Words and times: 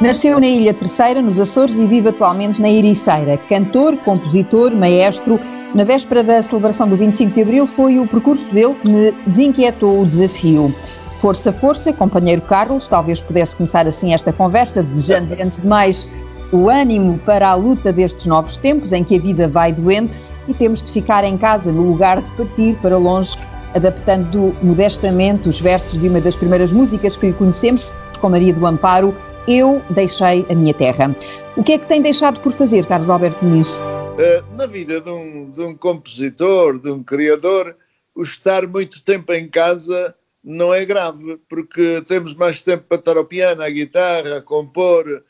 Nasceu 0.00 0.40
na 0.40 0.46
Ilha 0.46 0.72
Terceira, 0.72 1.20
nos 1.20 1.38
Açores, 1.38 1.78
e 1.78 1.86
vive 1.86 2.08
atualmente 2.08 2.58
na 2.58 2.70
Ericeira. 2.70 3.36
Cantor, 3.36 3.98
compositor, 3.98 4.74
maestro. 4.74 5.38
Na 5.74 5.84
véspera 5.84 6.24
da 6.24 6.42
celebração 6.42 6.88
do 6.88 6.96
25 6.96 7.34
de 7.34 7.42
Abril 7.42 7.66
foi 7.66 7.98
o 7.98 8.06
percurso 8.06 8.48
dele 8.48 8.74
que 8.80 8.90
me 8.90 9.12
desinquietou 9.26 10.00
o 10.00 10.06
desafio. 10.06 10.74
Força, 11.12 11.52
força, 11.52 11.92
companheiro 11.92 12.40
Carlos, 12.40 12.88
talvez 12.88 13.20
pudesse 13.20 13.54
começar 13.54 13.86
assim 13.86 14.14
esta 14.14 14.32
conversa, 14.32 14.82
desejando 14.82 15.34
antes 15.38 15.58
de 15.58 15.66
mais 15.66 16.08
o 16.50 16.70
ânimo 16.70 17.18
para 17.18 17.50
a 17.50 17.54
luta 17.54 17.92
destes 17.92 18.26
novos 18.26 18.56
tempos 18.56 18.94
em 18.94 19.04
que 19.04 19.16
a 19.16 19.20
vida 19.20 19.46
vai 19.48 19.70
doente 19.70 20.18
e 20.48 20.54
temos 20.54 20.82
de 20.82 20.90
ficar 20.92 21.24
em 21.24 21.36
casa 21.36 21.70
no 21.70 21.82
lugar 21.82 22.22
de 22.22 22.32
partir 22.32 22.74
para 22.80 22.96
longe, 22.96 23.36
adaptando 23.74 24.56
modestamente 24.62 25.46
os 25.46 25.60
versos 25.60 26.00
de 26.00 26.08
uma 26.08 26.22
das 26.22 26.36
primeiras 26.36 26.72
músicas 26.72 27.18
que 27.18 27.26
lhe 27.26 27.32
conhecemos, 27.34 27.92
com 28.18 28.30
Maria 28.30 28.54
do 28.54 28.66
Amparo, 28.66 29.14
Eu 29.52 29.82
Deixei 29.90 30.46
a 30.48 30.54
Minha 30.54 30.72
Terra. 30.72 31.12
O 31.56 31.64
que 31.64 31.72
é 31.72 31.78
que 31.78 31.88
tem 31.88 32.00
deixado 32.00 32.38
por 32.38 32.52
fazer, 32.52 32.86
Carlos 32.86 33.10
Alberto 33.10 33.44
Muniz? 33.44 33.76
Eh, 34.16 34.44
na 34.56 34.64
vida 34.64 35.00
de 35.00 35.10
um, 35.10 35.50
de 35.50 35.60
um 35.60 35.76
compositor, 35.76 36.78
de 36.78 36.88
um 36.88 37.02
criador, 37.02 37.76
o 38.14 38.22
estar 38.22 38.64
muito 38.68 39.02
tempo 39.02 39.32
em 39.32 39.48
casa 39.48 40.14
não 40.44 40.72
é 40.72 40.84
grave, 40.84 41.36
porque 41.48 42.00
temos 42.06 42.32
mais 42.32 42.62
tempo 42.62 42.84
para 42.88 42.98
estar 42.98 43.16
ao 43.16 43.24
piano, 43.24 43.60
à 43.64 43.68
guitarra, 43.68 44.36
a 44.36 44.40
compor. 44.40 45.24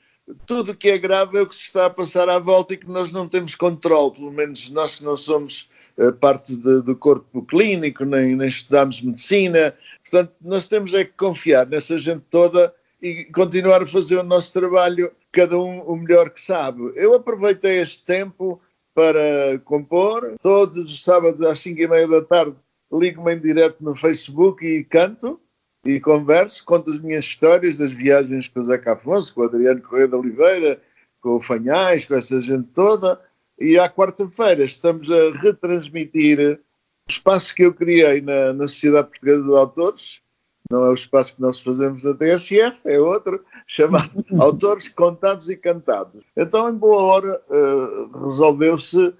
Tudo 0.44 0.72
o 0.72 0.76
que 0.76 0.90
é 0.90 0.98
grave 0.98 1.38
é 1.38 1.40
o 1.40 1.46
que 1.46 1.56
se 1.56 1.62
está 1.62 1.86
a 1.86 1.90
passar 1.90 2.28
à 2.28 2.38
volta 2.38 2.74
e 2.74 2.76
que 2.76 2.90
nós 2.90 3.10
não 3.10 3.26
temos 3.26 3.54
controle, 3.54 4.16
pelo 4.16 4.30
menos 4.30 4.68
nós 4.68 4.96
que 4.96 5.04
não 5.04 5.16
somos 5.16 5.66
uh, 5.96 6.12
parte 6.12 6.58
de, 6.58 6.82
do 6.82 6.94
corpo 6.94 7.40
clínico, 7.46 8.04
nem, 8.04 8.36
nem 8.36 8.48
estudamos 8.48 9.00
medicina. 9.00 9.74
Portanto, 10.02 10.34
nós 10.42 10.68
temos 10.68 10.92
é 10.92 11.06
que 11.06 11.12
confiar 11.12 11.66
nessa 11.66 11.98
gente 11.98 12.22
toda 12.30 12.70
e 13.00 13.24
continuar 13.26 13.82
a 13.82 13.86
fazer 13.86 14.16
o 14.18 14.22
nosso 14.22 14.52
trabalho, 14.52 15.10
cada 15.32 15.58
um 15.58 15.80
o 15.80 15.96
melhor 15.96 16.30
que 16.30 16.40
sabe. 16.40 16.92
Eu 16.94 17.14
aproveitei 17.14 17.80
este 17.80 18.04
tempo 18.04 18.60
para 18.94 19.58
compor, 19.64 20.36
todos 20.42 20.90
os 20.90 21.02
sábados 21.02 21.40
às 21.46 21.60
5 21.60 21.80
e 21.80 21.88
meia 21.88 22.08
da 22.08 22.22
tarde 22.22 22.56
ligo-me 22.92 23.34
em 23.34 23.40
direto 23.40 23.76
no 23.80 23.94
Facebook 23.94 24.66
e 24.66 24.84
canto 24.84 25.40
e 25.84 26.00
converso, 26.00 26.64
conto 26.64 26.90
as 26.90 26.98
minhas 26.98 27.24
histórias 27.24 27.76
das 27.76 27.92
viagens 27.92 28.48
com 28.48 28.60
o 28.60 28.64
Zeca 28.64 28.92
Afonso, 28.92 29.34
com 29.34 29.42
o 29.42 29.44
Adriano 29.44 29.80
Correia 29.80 30.08
de 30.08 30.14
Oliveira, 30.14 30.82
com 31.20 31.36
o 31.36 31.40
Fanhais, 31.40 32.04
com 32.04 32.14
essa 32.14 32.40
gente 32.40 32.68
toda. 32.74 33.20
E 33.58 33.78
à 33.78 33.88
quarta-feira 33.88 34.64
estamos 34.64 35.10
a 35.10 35.30
retransmitir 35.38 36.58
o 36.58 37.10
espaço 37.10 37.54
que 37.54 37.62
eu 37.62 37.72
criei 37.72 38.20
na, 38.20 38.52
na 38.52 38.68
Sociedade 38.68 39.08
Portuguesa 39.08 39.42
de 39.42 39.56
Autores. 39.56 40.22
Não 40.70 40.84
é 40.84 40.90
o 40.90 40.94
espaço 40.94 41.34
que 41.34 41.42
nós 41.42 41.60
fazemos 41.60 42.04
na 42.04 42.14
TSF, 42.14 42.88
é 42.88 43.00
outro, 43.00 43.44
chamado 43.66 44.24
Autores 44.38 44.88
Contados 44.88 45.50
e 45.50 45.56
Cantados. 45.56 46.24
Então, 46.36 46.70
em 46.70 46.76
boa 46.76 47.02
hora, 47.02 47.40
uh, 47.50 48.24
resolveu-se 48.24 49.12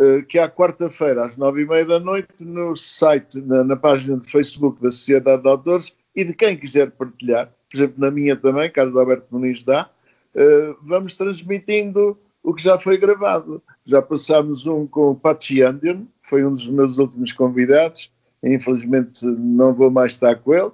eh, 0.00 0.22
que 0.22 0.38
à 0.38 0.48
quarta-feira, 0.48 1.24
às 1.24 1.36
nove 1.36 1.62
e 1.62 1.66
meia 1.66 1.84
da 1.84 1.98
noite, 1.98 2.44
no 2.44 2.76
site, 2.76 3.40
na, 3.40 3.64
na, 3.64 3.76
página 3.76 4.16
de 4.16 4.30
Facebook 4.30 4.80
da 4.80 4.92
Sociedade 4.92 5.42
de 5.42 5.48
Autores 5.48 5.92
e 6.14 6.24
de 6.24 6.32
quem 6.34 6.56
quiser 6.56 6.92
partilhar, 6.92 7.52
por 7.68 7.76
exemplo, 7.76 7.94
na 7.98 8.10
minha 8.10 8.36
também, 8.36 8.70
Carlos 8.70 8.96
Alberto 8.96 9.26
Muniz 9.30 9.64
dá, 9.64 9.90
uh, 10.36 10.76
vamos 10.82 11.16
transmitindo 11.16 12.16
o 12.44 12.54
que 12.54 12.62
já 12.62 12.78
foi 12.78 12.96
gravado. 12.96 13.60
Já 13.84 14.00
passámos 14.00 14.66
um 14.66 14.86
com 14.86 15.10
o 15.10 15.16
Patsy 15.16 15.62
Andian, 15.62 16.02
foi 16.22 16.44
um 16.44 16.54
dos 16.54 16.68
meus 16.68 16.98
últimos 16.98 17.32
convidados, 17.32 18.12
infelizmente 18.40 19.26
não 19.26 19.72
vou 19.74 19.90
mais 19.90 20.12
estar 20.12 20.36
com 20.36 20.54
ele. 20.54 20.70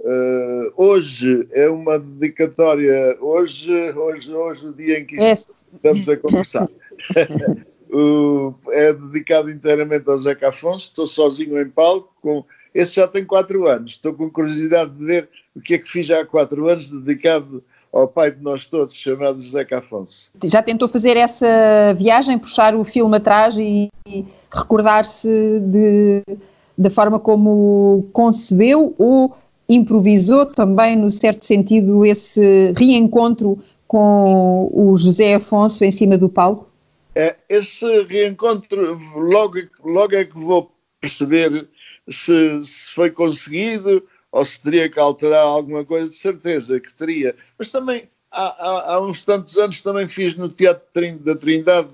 Uh, 0.00 0.72
hoje 0.76 1.48
é 1.50 1.68
uma 1.68 1.98
dedicatória, 1.98 3.16
hoje, 3.20 3.72
hoje, 3.92 4.32
hoje, 4.32 4.68
o 4.68 4.72
dia 4.72 5.00
em 5.00 5.04
que 5.04 5.16
estamos 5.16 6.08
a 6.08 6.16
conversar. 6.16 6.68
uh, 7.90 8.54
é 8.70 8.92
dedicado 8.92 9.50
inteiramente 9.50 10.08
ao 10.08 10.16
Zeca 10.16 10.50
Afonso, 10.50 10.86
estou 10.86 11.06
sozinho 11.06 11.60
em 11.60 11.68
palco, 11.68 12.14
com, 12.22 12.44
esse 12.72 12.94
já 12.94 13.08
tem 13.08 13.24
quatro 13.24 13.66
anos, 13.66 13.92
estou 13.92 14.12
com 14.12 14.30
curiosidade 14.30 14.94
de 14.94 15.04
ver 15.04 15.28
o 15.54 15.60
que 15.60 15.74
é 15.74 15.78
que 15.78 15.88
fiz 15.88 16.06
já 16.06 16.20
há 16.20 16.24
quatro 16.24 16.68
anos 16.68 16.90
dedicado 16.90 17.64
ao 17.92 18.06
pai 18.06 18.30
de 18.30 18.40
nós 18.40 18.68
todos, 18.68 18.94
chamado 18.94 19.40
Zeca 19.40 19.78
Afonso. 19.78 20.30
Já 20.44 20.62
tentou 20.62 20.86
fazer 20.86 21.16
essa 21.16 21.92
viagem, 21.96 22.38
puxar 22.38 22.76
o 22.76 22.84
filme 22.84 23.16
atrás 23.16 23.56
e 23.58 23.88
recordar-se 24.52 25.28
da 26.76 26.90
forma 26.90 27.18
como 27.18 28.08
concebeu 28.12 28.94
ou 28.96 29.36
improvisou 29.68 30.46
também, 30.46 30.96
no 30.96 31.10
certo 31.10 31.44
sentido, 31.44 32.04
esse 32.04 32.72
reencontro 32.76 33.58
com 33.86 34.70
o 34.72 34.96
José 34.96 35.34
Afonso 35.34 35.84
em 35.84 35.90
cima 35.90 36.16
do 36.16 36.28
palco? 36.28 36.68
É, 37.14 37.36
esse 37.48 37.84
reencontro, 38.02 38.98
logo, 39.14 39.58
logo 39.84 40.14
é 40.14 40.24
que 40.24 40.38
vou 40.38 40.70
perceber 41.00 41.68
se, 42.08 42.62
se 42.62 42.90
foi 42.90 43.10
conseguido 43.10 44.02
ou 44.30 44.44
se 44.44 44.60
teria 44.60 44.88
que 44.88 45.00
alterar 45.00 45.42
alguma 45.42 45.84
coisa, 45.84 46.08
de 46.08 46.14
certeza 46.14 46.78
que 46.78 46.94
teria. 46.94 47.34
Mas 47.58 47.70
também, 47.70 48.08
há, 48.30 48.44
há, 48.44 48.94
há 48.94 49.00
uns 49.00 49.22
tantos 49.22 49.56
anos, 49.56 49.82
também 49.82 50.08
fiz 50.08 50.34
no 50.34 50.48
Teatro 50.48 50.84
da 51.20 51.34
Trindade 51.34 51.88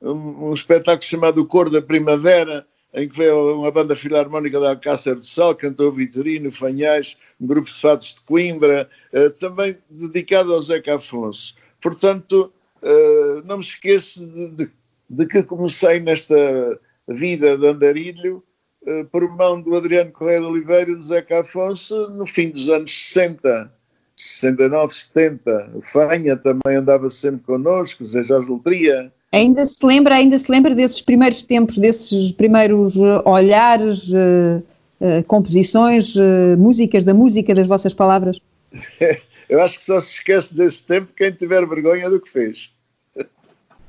um, 0.00 0.48
um 0.48 0.52
espetáculo 0.52 1.04
chamado 1.04 1.44
Cor 1.44 1.70
da 1.70 1.82
Primavera, 1.82 2.66
em 2.92 3.08
que 3.08 3.16
veio 3.16 3.60
uma 3.60 3.70
banda 3.70 3.94
filarmónica 3.94 4.58
da 4.58 4.70
Alcácer 4.70 5.14
do 5.14 5.24
Sol, 5.24 5.54
cantou 5.54 5.92
Vitorino, 5.92 6.50
Fanhais, 6.50 7.16
um 7.40 7.46
grupo 7.46 7.68
de 7.68 7.80
fados 7.80 8.14
de 8.14 8.20
Coimbra, 8.22 8.88
uh, 9.12 9.30
também 9.32 9.76
dedicado 9.90 10.52
ao 10.52 10.62
Zeca 10.62 10.96
Afonso. 10.96 11.54
Portanto, 11.80 12.52
uh, 12.82 13.42
não 13.44 13.58
me 13.58 13.62
esqueço 13.62 14.26
de, 14.26 14.50
de, 14.50 14.70
de, 15.08 15.26
que 15.26 15.42
comecei 15.42 16.00
nesta 16.00 16.80
vida 17.06 17.56
de 17.56 17.66
andarilho 17.66 18.42
uh, 18.82 19.04
por 19.06 19.28
mão 19.28 19.60
do 19.60 19.76
Adriano 19.76 20.10
Correia 20.10 20.40
de 20.40 20.46
Oliveira 20.46 20.90
e 20.90 20.96
do 20.96 21.02
Zeca 21.02 21.40
Afonso 21.40 22.08
no 22.10 22.26
fim 22.26 22.50
dos 22.50 22.68
anos 22.70 22.90
60, 22.90 23.70
69, 24.16 24.94
70. 24.94 25.70
O 25.74 25.82
Fanha 25.82 26.36
também 26.36 26.76
andava 26.76 27.10
sempre 27.10 27.44
connosco, 27.44 28.02
o 28.02 28.06
Zé 28.06 28.24
Jorge 28.24 28.48
Lutria. 28.48 29.12
Ainda 29.30 29.66
se 29.66 29.84
lembra, 29.84 30.14
ainda 30.14 30.38
se 30.38 30.50
lembra 30.50 30.74
desses 30.74 31.02
primeiros 31.02 31.42
tempos, 31.42 31.78
desses 31.78 32.32
primeiros 32.32 32.96
eh, 32.96 33.22
olhares, 33.26 34.08
uh, 34.08 34.62
uh, 35.00 35.22
composições, 35.26 36.14
músicas, 36.56 37.04
da 37.04 37.12
música, 37.12 37.54
das 37.54 37.66
vossas 37.66 37.92
palavras? 37.92 38.40
Eu 39.48 39.62
acho 39.62 39.78
que 39.78 39.84
só 39.84 39.98
se 40.00 40.14
esquece 40.14 40.54
desse 40.54 40.82
tempo 40.82 41.12
quem 41.14 41.30
tiver 41.30 41.66
vergonha 41.66 42.08
do 42.08 42.20
que 42.20 42.30
fez. 42.30 42.72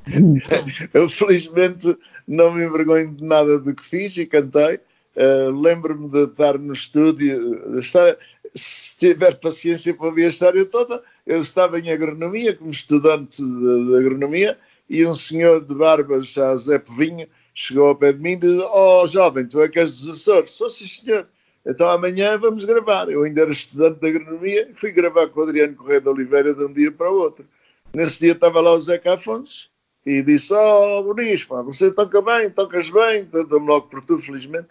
Eu 0.94 1.10
felizmente 1.10 1.98
não 2.28 2.54
me 2.54 2.64
envergonho 2.64 3.14
de 3.14 3.24
nada 3.24 3.60
do 3.60 3.74
que 3.74 3.84
fiz 3.84 4.16
e 4.18 4.26
cantei. 4.26 4.80
Uh, 5.16 5.52
Lembro-me 5.52 6.08
de 6.10 6.24
estar 6.24 6.58
no 6.58 6.74
estúdio, 6.74 7.80
estar, 7.80 8.16
se 8.56 8.98
tiver 8.98 9.36
paciência 9.36 9.94
para 9.94 10.08
ouvir 10.08 10.26
a 10.26 10.30
história 10.30 10.66
toda, 10.66 11.02
eu 11.26 11.40
estava 11.40 11.80
em 11.80 11.92
agronomia, 11.92 12.56
como 12.56 12.72
estudante 12.72 13.44
de, 13.44 13.86
de 13.88 13.98
agronomia, 13.98 14.58
e 14.90 15.06
um 15.06 15.14
senhor 15.14 15.64
de 15.64 15.76
barba, 15.76 16.20
já 16.22 16.56
Zé 16.58 16.80
Povinho, 16.80 17.28
chegou 17.54 17.88
ao 17.88 17.96
pé 17.96 18.12
de 18.12 18.20
mim 18.20 18.32
e 18.32 18.36
disse: 18.38 18.66
Oh, 18.74 19.08
jovem, 19.08 19.46
tu 19.46 19.62
é 19.62 19.70
que 19.70 19.80
és 19.80 20.00
dos 20.00 20.22
Açores? 20.22 20.52
Sou 20.52 20.70
sim, 20.70 20.88
senhor. 20.88 21.28
Então 21.66 21.90
amanhã 21.90 22.38
vamos 22.38 22.66
gravar. 22.66 23.10
Eu 23.10 23.24
ainda 23.24 23.42
era 23.42 23.52
estudante 23.52 24.00
de 24.00 24.08
agronomia 24.08 24.70
e 24.72 24.74
fui 24.74 24.92
gravar 24.92 25.28
com 25.28 25.42
o 25.42 25.44
Adriano 25.44 25.76
Correia 25.76 26.02
de 26.02 26.10
Oliveira 26.10 26.54
de 26.54 26.64
um 26.64 26.74
dia 26.74 26.92
para 26.92 27.12
o 27.12 27.16
outro. 27.16 27.46
Nesse 27.94 28.20
dia 28.20 28.32
estava 28.32 28.62
lá 28.62 28.74
o 28.74 28.82
Zeca 28.82 29.14
Afonso 29.14 29.70
e 30.06 30.22
disse: 30.24 30.54
Oh, 30.54 31.04
Bonis, 31.04 31.44
você 31.44 31.92
toca 31.94 32.22
bem, 32.22 32.50
tocas 32.50 32.90
bem, 32.90 33.26
dou-me 33.26 33.68
logo 33.68 33.88
por 33.88 34.04
tu, 34.04 34.18
felizmente. 34.18 34.68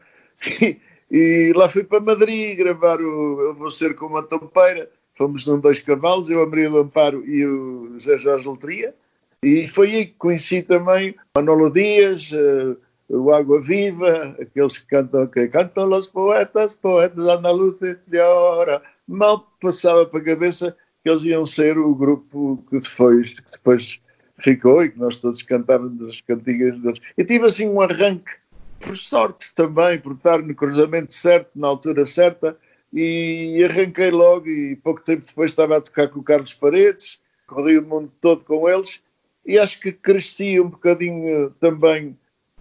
E, 0.60 0.78
e, 1.10 1.52
lá 1.54 1.68
fui 1.68 1.84
para 1.84 2.00
Madrid 2.00 2.56
gravar 2.56 3.00
o 3.00 3.40
Eu 3.40 3.54
Vou 3.54 3.70
Ser 3.70 3.94
Como 3.94 4.16
a 4.16 4.22
Tompeira. 4.22 4.90
Fomos 5.12 5.46
num 5.46 5.58
dois 5.58 5.80
cavalos, 5.80 6.30
eu, 6.30 6.42
a 6.42 6.46
Maria 6.46 6.70
do 6.70 6.78
Amparo 6.78 7.24
e 7.26 7.44
o 7.44 7.90
José 7.94 8.18
Jorge 8.18 8.48
Letria. 8.48 8.94
E 9.42 9.68
foi 9.68 9.94
aí 9.94 10.06
que 10.06 10.14
conheci 10.18 10.62
também 10.62 11.14
Manolo 11.34 11.70
Dias. 11.70 12.32
Uh, 12.32 12.76
o 13.08 13.32
Água 13.32 13.60
Viva, 13.60 14.36
aqueles 14.40 14.78
que 14.78 14.86
cantam, 14.86 15.26
que 15.26 15.48
cantam 15.48 15.88
os 15.90 16.08
poetas, 16.08 16.74
poetas 16.74 17.26
andaluces 17.26 17.96
de 18.06 18.18
hora. 18.18 18.82
Mal 19.06 19.50
passava 19.60 20.04
para 20.04 20.20
a 20.20 20.24
cabeça 20.24 20.76
que 21.02 21.08
eles 21.08 21.24
iam 21.24 21.46
ser 21.46 21.78
o 21.78 21.94
grupo 21.94 22.62
que 22.68 22.78
depois, 22.78 23.32
que 23.32 23.50
depois 23.50 24.00
ficou 24.38 24.84
e 24.84 24.90
que 24.90 24.98
nós 24.98 25.16
todos 25.16 25.40
cantávamos 25.42 26.06
as 26.06 26.20
cantigas 26.20 26.78
deles. 26.80 27.00
E 27.16 27.24
tive 27.24 27.46
assim 27.46 27.66
um 27.66 27.80
arranque, 27.80 28.32
por 28.78 28.96
sorte 28.96 29.54
também, 29.54 29.98
por 29.98 30.12
estar 30.12 30.42
no 30.42 30.54
cruzamento 30.54 31.14
certo, 31.14 31.50
na 31.54 31.68
altura 31.68 32.04
certa, 32.04 32.56
e 32.92 33.64
arranquei 33.64 34.10
logo 34.10 34.48
e 34.48 34.76
pouco 34.76 35.02
tempo 35.02 35.24
depois 35.26 35.50
estava 35.50 35.76
a 35.76 35.80
tocar 35.80 36.08
com 36.08 36.20
o 36.20 36.22
Carlos 36.22 36.52
Paredes, 36.52 37.20
corri 37.46 37.78
o 37.78 37.82
mundo 37.82 38.12
todo 38.20 38.44
com 38.44 38.68
eles 38.68 39.02
e 39.48 39.58
acho 39.58 39.80
que 39.80 39.90
cresci 39.90 40.60
um 40.60 40.68
bocadinho 40.68 41.50
também 41.58 42.14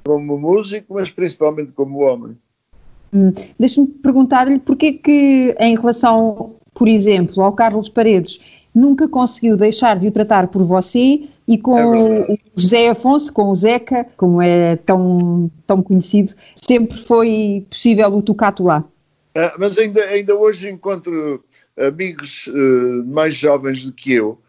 como 0.06 0.38
músico, 0.40 0.94
mas 0.94 1.12
principalmente 1.12 1.74
como 1.74 2.00
homem. 2.00 2.38
Hum, 3.14 3.34
Deixe-me 3.60 3.88
perguntar-lhe 3.88 4.58
porquê 4.58 4.94
que, 4.94 5.54
em 5.60 5.76
relação, 5.76 6.56
por 6.74 6.88
exemplo, 6.88 7.44
ao 7.44 7.52
Carlos 7.52 7.90
Paredes, 7.90 8.40
nunca 8.74 9.06
conseguiu 9.10 9.58
deixar 9.58 9.98
de 9.98 10.08
o 10.08 10.12
tratar 10.12 10.48
por 10.48 10.64
você 10.64 11.24
e 11.46 11.58
com 11.58 11.78
é 11.78 11.86
o 11.86 12.38
José 12.56 12.90
Afonso, 12.90 13.34
com 13.34 13.50
o 13.50 13.56
Zeca, 13.56 14.06
como 14.16 14.42
é 14.42 14.78
tão, 14.78 15.52
tão 15.66 15.84
conhecido, 15.84 16.34
sempre 16.56 16.98
foi 16.98 17.66
possível 17.70 18.08
o 18.16 18.22
tocato 18.22 18.64
lá. 18.64 18.86
Ah, 19.36 19.54
mas 19.60 19.78
ainda, 19.78 20.02
ainda 20.06 20.36
hoje 20.36 20.70
encontro 20.70 21.44
amigos 21.78 22.48
uh, 22.48 23.04
mais 23.06 23.36
jovens 23.36 23.86
do 23.86 23.92
que 23.92 24.14
eu, 24.14 24.40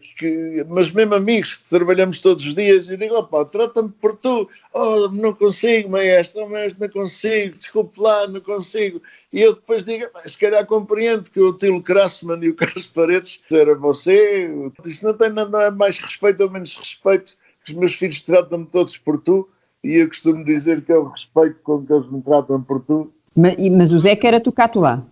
que, 0.00 0.64
mas 0.68 0.90
mesmo 0.90 1.14
amigos 1.14 1.54
que 1.54 1.68
trabalhamos 1.68 2.20
todos 2.20 2.46
os 2.46 2.54
dias, 2.54 2.88
e 2.88 2.96
digo, 2.96 3.14
opa, 3.16 3.44
trata-me 3.44 3.90
por 3.90 4.16
tu, 4.16 4.48
oh, 4.72 5.08
não 5.08 5.34
consigo, 5.34 5.90
maestro, 5.90 6.44
oh, 6.44 6.48
maestro, 6.48 6.80
não 6.80 6.88
consigo, 6.88 7.56
desculpe 7.56 8.00
lá, 8.00 8.26
não 8.26 8.40
consigo. 8.40 9.02
E 9.32 9.42
eu 9.42 9.54
depois 9.54 9.84
digo, 9.84 10.06
se 10.24 10.38
calhar 10.38 10.64
compreendo 10.64 11.30
que 11.30 11.40
o 11.40 11.52
Tilo 11.52 11.82
Krassman 11.82 12.42
e 12.42 12.48
o 12.48 12.54
Carlos 12.56 12.86
Paredes 12.86 13.40
era 13.52 13.74
você, 13.74 14.50
isso 14.86 15.04
não 15.04 15.12
tem 15.12 15.30
nada 15.30 15.70
mais 15.70 15.98
respeito 15.98 16.42
ou 16.42 16.50
menos 16.50 16.74
respeito, 16.74 17.36
que 17.64 17.72
os 17.72 17.78
meus 17.78 17.94
filhos 17.94 18.20
tratam-me 18.22 18.66
todos 18.66 18.96
por 18.96 19.20
tu, 19.20 19.48
e 19.84 19.96
eu 19.96 20.08
costumo 20.08 20.42
dizer 20.42 20.82
que 20.84 20.92
é 20.92 20.96
o 20.96 21.08
respeito 21.08 21.56
com 21.62 21.84
que 21.84 21.92
eles 21.92 22.10
me 22.10 22.22
tratam 22.22 22.62
por 22.62 22.80
tu, 22.80 23.12
mas, 23.36 23.54
mas 23.76 23.92
o 23.92 23.98
Zeca 23.98 24.26
era 24.26 24.40
tocato 24.40 24.80
lá? 24.80 25.04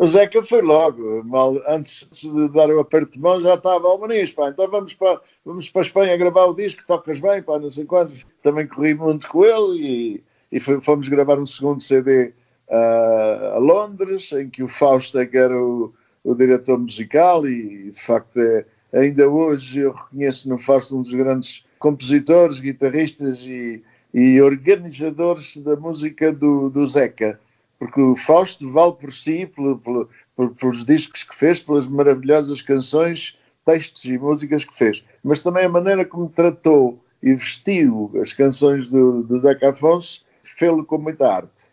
O 0.00 0.06
Zeca 0.06 0.42
foi 0.42 0.62
logo, 0.62 1.22
mal, 1.24 1.60
antes 1.68 2.08
de 2.10 2.48
dar 2.48 2.70
o 2.70 2.80
aperto 2.80 3.12
de 3.12 3.20
mão 3.20 3.38
já 3.38 3.52
estava 3.52 3.86
ao 3.86 3.98
Muniz, 3.98 4.32
pá, 4.32 4.48
então 4.48 4.66
vamos 4.66 4.94
para, 4.94 5.20
vamos 5.44 5.68
para 5.68 5.82
a 5.82 5.84
Espanha 5.84 6.16
gravar 6.16 6.46
o 6.46 6.54
disco, 6.54 6.82
tocas 6.86 7.20
bem, 7.20 7.42
pá, 7.42 7.58
não 7.58 7.70
sei 7.70 7.84
quantos. 7.84 8.26
Também 8.42 8.66
corri 8.66 8.94
muito 8.94 9.28
com 9.28 9.44
ele 9.44 9.78
e, 9.78 10.24
e 10.52 10.58
fomos 10.58 11.06
gravar 11.06 11.38
um 11.38 11.44
segundo 11.44 11.82
CD 11.82 12.28
uh, 12.28 12.32
ah, 12.70 13.52
a 13.56 13.58
Londres, 13.58 14.32
em 14.32 14.48
que 14.48 14.62
o 14.62 14.68
Fausto 14.68 15.18
é 15.18 15.26
que 15.26 15.36
era 15.36 15.54
o, 15.54 15.92
o 16.24 16.34
diretor 16.34 16.78
musical 16.78 17.46
e, 17.46 17.90
de 17.90 18.00
facto 18.00 18.40
é, 18.40 18.64
ainda 18.94 19.28
hoje 19.28 19.80
eu 19.80 19.92
reconheço 19.92 20.48
no 20.48 20.56
Fausto 20.56 20.96
um 20.96 21.02
dos 21.02 21.12
grandes 21.12 21.62
compositores, 21.78 22.58
guitarristas 22.58 23.40
e, 23.40 23.82
e 24.14 24.40
organizadores 24.40 25.58
da 25.58 25.76
música 25.76 26.32
do, 26.32 26.70
do 26.70 26.86
Zeca 26.86 27.38
porque 27.80 27.98
o 27.98 28.14
Fausto 28.14 28.70
vale 28.70 28.92
por 28.92 29.10
si, 29.10 29.46
pelo, 29.46 29.78
pelo, 29.78 30.08
pelos 30.50 30.84
discos 30.84 31.22
que 31.22 31.34
fez, 31.34 31.62
pelas 31.62 31.86
maravilhosas 31.86 32.60
canções, 32.60 33.38
textos 33.64 34.04
e 34.04 34.18
músicas 34.18 34.66
que 34.66 34.76
fez, 34.76 35.02
mas 35.24 35.42
também 35.42 35.64
a 35.64 35.68
maneira 35.68 36.04
como 36.04 36.28
tratou 36.28 37.02
e 37.22 37.32
vestiu 37.32 38.10
as 38.22 38.34
canções 38.34 38.90
do, 38.90 39.22
do 39.22 39.38
Zeca 39.40 39.70
Afonso, 39.70 40.22
fê-lo 40.42 40.84
com 40.84 40.98
muita 40.98 41.26
arte. 41.26 41.70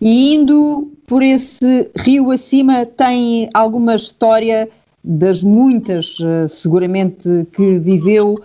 E 0.00 0.34
indo 0.34 0.90
por 1.06 1.22
esse 1.22 1.90
rio 1.96 2.30
acima, 2.30 2.86
tem 2.86 3.50
alguma 3.52 3.96
história 3.96 4.70
das 5.04 5.44
muitas, 5.44 6.16
eh, 6.20 6.48
seguramente, 6.48 7.28
que 7.52 7.78
viveu, 7.78 8.38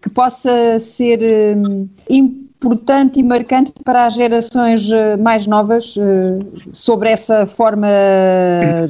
que 0.00 0.10
possa 0.10 0.78
ser 0.80 1.20
importante 2.10 2.44
eh, 2.44 2.47
importante 2.58 3.20
e 3.20 3.22
marcante 3.22 3.72
para 3.84 4.06
as 4.06 4.14
gerações 4.14 4.90
eh, 4.90 5.16
mais 5.16 5.46
novas 5.46 5.96
eh, 5.96 6.38
sobre 6.72 7.08
essa 7.08 7.46
forma 7.46 7.86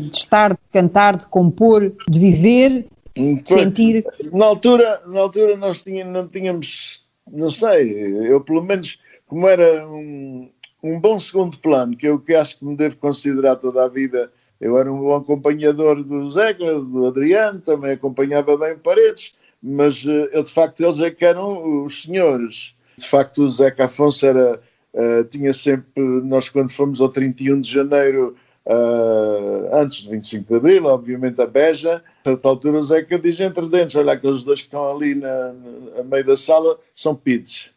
de 0.01 0.17
estar, 0.17 0.53
de 0.53 0.59
cantar, 0.73 1.17
de 1.17 1.27
compor, 1.29 1.93
de 2.09 2.19
viver, 2.19 2.87
de 3.15 3.43
sentir? 3.45 4.05
Na 4.33 4.47
altura, 4.47 5.03
na 5.07 5.21
altura 5.21 5.57
nós 5.57 5.83
tínhamos, 5.83 6.13
não 6.13 6.27
tínhamos, 6.27 7.03
não 7.31 7.51
sei, 7.51 7.93
eu 8.27 8.41
pelo 8.41 8.63
menos, 8.63 8.99
como 9.27 9.47
era 9.47 9.87
um, 9.87 10.49
um 10.83 10.99
bom 10.99 11.21
segundo 11.21 11.59
plano, 11.59 11.95
que 11.95 12.07
eu 12.07 12.19
que 12.19 12.35
acho 12.35 12.59
que 12.59 12.65
me 12.65 12.75
devo 12.75 12.97
considerar 12.97 13.57
toda 13.57 13.85
a 13.85 13.89
vida, 13.89 14.33
eu 14.59 14.79
era 14.79 14.91
um 14.91 15.15
acompanhador 15.15 16.03
do 16.03 16.31
Zeca, 16.31 16.81
do 16.81 17.07
Adriano, 17.07 17.61
também 17.61 17.93
acompanhava 17.93 18.57
bem 18.57 18.79
Paredes, 18.79 19.35
mas 19.63 20.05
eh, 20.07 20.31
eu 20.33 20.43
de 20.43 20.53
facto 20.53 20.81
eles 20.81 21.01
é 21.01 21.11
que 21.11 21.25
eram 21.25 21.85
os 21.85 22.03
senhores 22.03 22.78
de 22.99 23.09
facto, 23.09 23.45
o 23.45 23.51
Zeca 23.51 23.85
Afonso 23.85 24.27
era, 24.27 24.61
uh, 24.93 25.25
tinha 25.25 25.53
sempre, 25.53 26.03
nós 26.25 26.49
quando 26.49 26.71
fomos 26.71 27.01
ao 27.01 27.09
31 27.09 27.61
de 27.61 27.71
janeiro, 27.71 28.37
uh, 28.67 29.77
antes 29.77 30.05
do 30.05 30.11
25 30.11 30.49
de 30.49 30.57
abril, 30.57 30.85
obviamente 30.87 31.41
a 31.41 31.47
Beja, 31.47 32.03
a 32.21 32.29
certa 32.29 32.49
altura 32.49 32.79
o 32.79 32.85
Zeca 32.85 33.19
diz 33.19 33.41
entre 33.41 33.67
dentes, 33.69 33.97
olha 33.97 34.13
aqueles 34.13 34.45
dois 34.45 34.61
que 34.61 34.67
estão 34.67 34.95
ali 34.95 35.15
na, 35.15 35.53
na 35.97 36.03
meio 36.05 36.25
da 36.25 36.37
sala, 36.37 36.79
são 36.95 37.15
pides. 37.15 37.71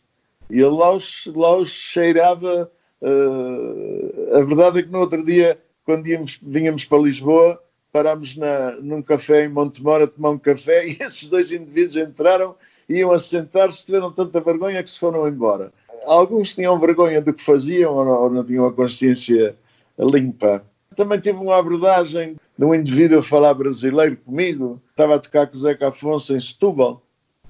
E 0.50 0.56
ele 0.56 0.69
lá 0.69 0.94
os, 0.94 1.29
lá 1.33 1.56
os 1.56 1.69
cheirava, 1.69 2.69
uh, 3.01 4.35
a 4.35 4.44
verdade 4.44 4.79
é 4.79 4.83
que 4.83 4.89
no 4.89 5.00
outro 5.00 5.24
dia, 5.24 5.57
quando 5.85 6.07
íamos, 6.07 6.39
vínhamos 6.41 6.83
para 6.85 7.00
Lisboa, 7.00 7.62
parámos 7.91 8.35
na, 8.38 8.71
num 8.81 9.01
café 9.01 9.45
em 9.45 9.50
Montemor 9.50 10.01
a 10.01 10.07
tomar 10.07 10.29
um 10.31 10.38
café 10.38 10.88
e 10.88 10.97
esses 11.00 11.27
dois 11.27 11.51
indivíduos 11.51 11.95
entraram 11.95 12.56
iam 12.99 13.11
assentar-se, 13.11 13.85
tiveram 13.85 14.11
tanta 14.11 14.39
vergonha 14.39 14.81
que 14.83 14.89
se 14.89 14.99
foram 14.99 15.27
embora. 15.27 15.71
Alguns 16.05 16.55
tinham 16.55 16.79
vergonha 16.79 17.21
do 17.21 17.33
que 17.33 17.43
faziam 17.43 17.93
ou 17.93 18.05
não, 18.05 18.21
ou 18.23 18.29
não 18.29 18.43
tinham 18.43 18.65
a 18.65 18.73
consciência 18.73 19.55
limpa. 19.97 20.63
Também 20.95 21.19
tive 21.19 21.38
uma 21.38 21.57
abordagem 21.57 22.35
de 22.57 22.65
um 22.65 22.75
indivíduo 22.75 23.19
a 23.19 23.23
falar 23.23 23.53
brasileiro 23.53 24.17
comigo, 24.17 24.81
estava 24.89 25.15
a 25.15 25.19
tocar 25.19 25.47
com 25.47 25.55
o 25.55 25.59
Zeca 25.59 25.88
Afonso 25.88 26.35
em 26.35 26.39
Setúbal, 26.39 27.01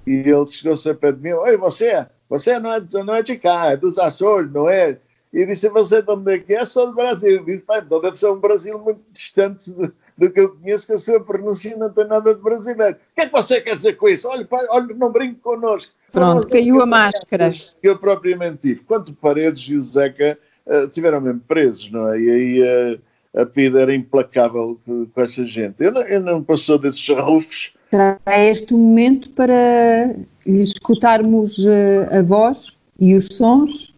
e 0.05 0.11
ele 0.11 0.45
chegou-se 0.47 0.89
a 0.89 0.93
pé 0.93 1.11
de 1.11 1.21
mim, 1.21 1.31
Oi, 1.31 1.57
você, 1.57 2.05
você 2.29 2.59
não 2.59 2.71
é, 2.71 2.81
não 3.03 3.15
é 3.15 3.23
de 3.23 3.37
cá, 3.37 3.71
é 3.71 3.77
dos 3.77 3.97
Açores, 3.97 4.51
não 4.51 4.69
é? 4.69 4.97
E 5.33 5.45
disse, 5.45 5.69
você 5.69 6.01
de 6.01 6.11
onde 6.11 6.33
é 6.33 6.39
que 6.39 6.53
é? 6.53 6.65
Sou 6.65 6.87
do 6.87 6.93
Brasil. 6.93 7.43
Disse, 7.45 7.63
então 7.63 8.01
deve 8.01 8.17
ser 8.17 8.29
um 8.29 8.39
Brasil 8.39 8.77
muito 8.77 9.01
distante 9.11 9.71
de, 9.71 9.91
do 10.21 10.29
que 10.29 10.39
eu 10.39 10.49
conheço, 10.49 10.85
que 10.85 10.93
a 10.93 10.99
sua 10.99 11.19
pronúncia 11.19 11.75
não 11.75 11.89
tem 11.89 12.05
nada 12.05 12.35
de 12.35 12.39
brasileiro. 12.39 12.95
O 12.95 13.15
que 13.15 13.21
é 13.21 13.25
que 13.25 13.31
você 13.31 13.59
quer 13.59 13.75
dizer 13.75 13.93
com 13.93 14.07
isso? 14.07 14.27
Olha, 14.27 14.45
pai, 14.45 14.63
olha 14.69 14.93
não 14.93 15.11
brinque 15.11 15.39
connosco. 15.41 15.91
Pronto, 16.11 16.47
caiu 16.47 16.79
a 16.79 16.85
máscara. 16.85 17.49
Que 17.49 17.89
eu 17.89 17.97
propriamente 17.97 18.57
tive. 18.57 18.81
Quanto 18.81 19.15
Paredes 19.15 19.67
e 19.67 19.75
o 19.75 19.83
Zeca 19.83 20.37
uh, 20.67 20.87
tiveram 20.89 21.21
mesmo 21.21 21.39
presos, 21.47 21.91
não 21.91 22.13
é? 22.13 22.19
E 22.19 22.29
aí 22.29 22.61
uh, 22.61 23.01
a 23.41 23.45
PIDA 23.47 23.81
era 23.81 23.95
implacável 23.95 24.79
com, 24.85 25.07
com 25.07 25.21
essa 25.21 25.43
gente. 25.43 25.77
Eu 25.79 25.91
não, 25.91 26.01
eu 26.03 26.19
não 26.19 26.43
passou 26.43 26.77
desses 26.77 27.07
rufos. 27.09 27.73
Será 27.89 28.19
este 28.27 28.75
o 28.75 28.77
momento 28.77 29.31
para 29.31 30.15
escutarmos 30.45 31.57
uh, 31.57 32.15
a 32.15 32.21
voz 32.21 32.77
e 32.99 33.15
os 33.15 33.25
sons? 33.25 33.91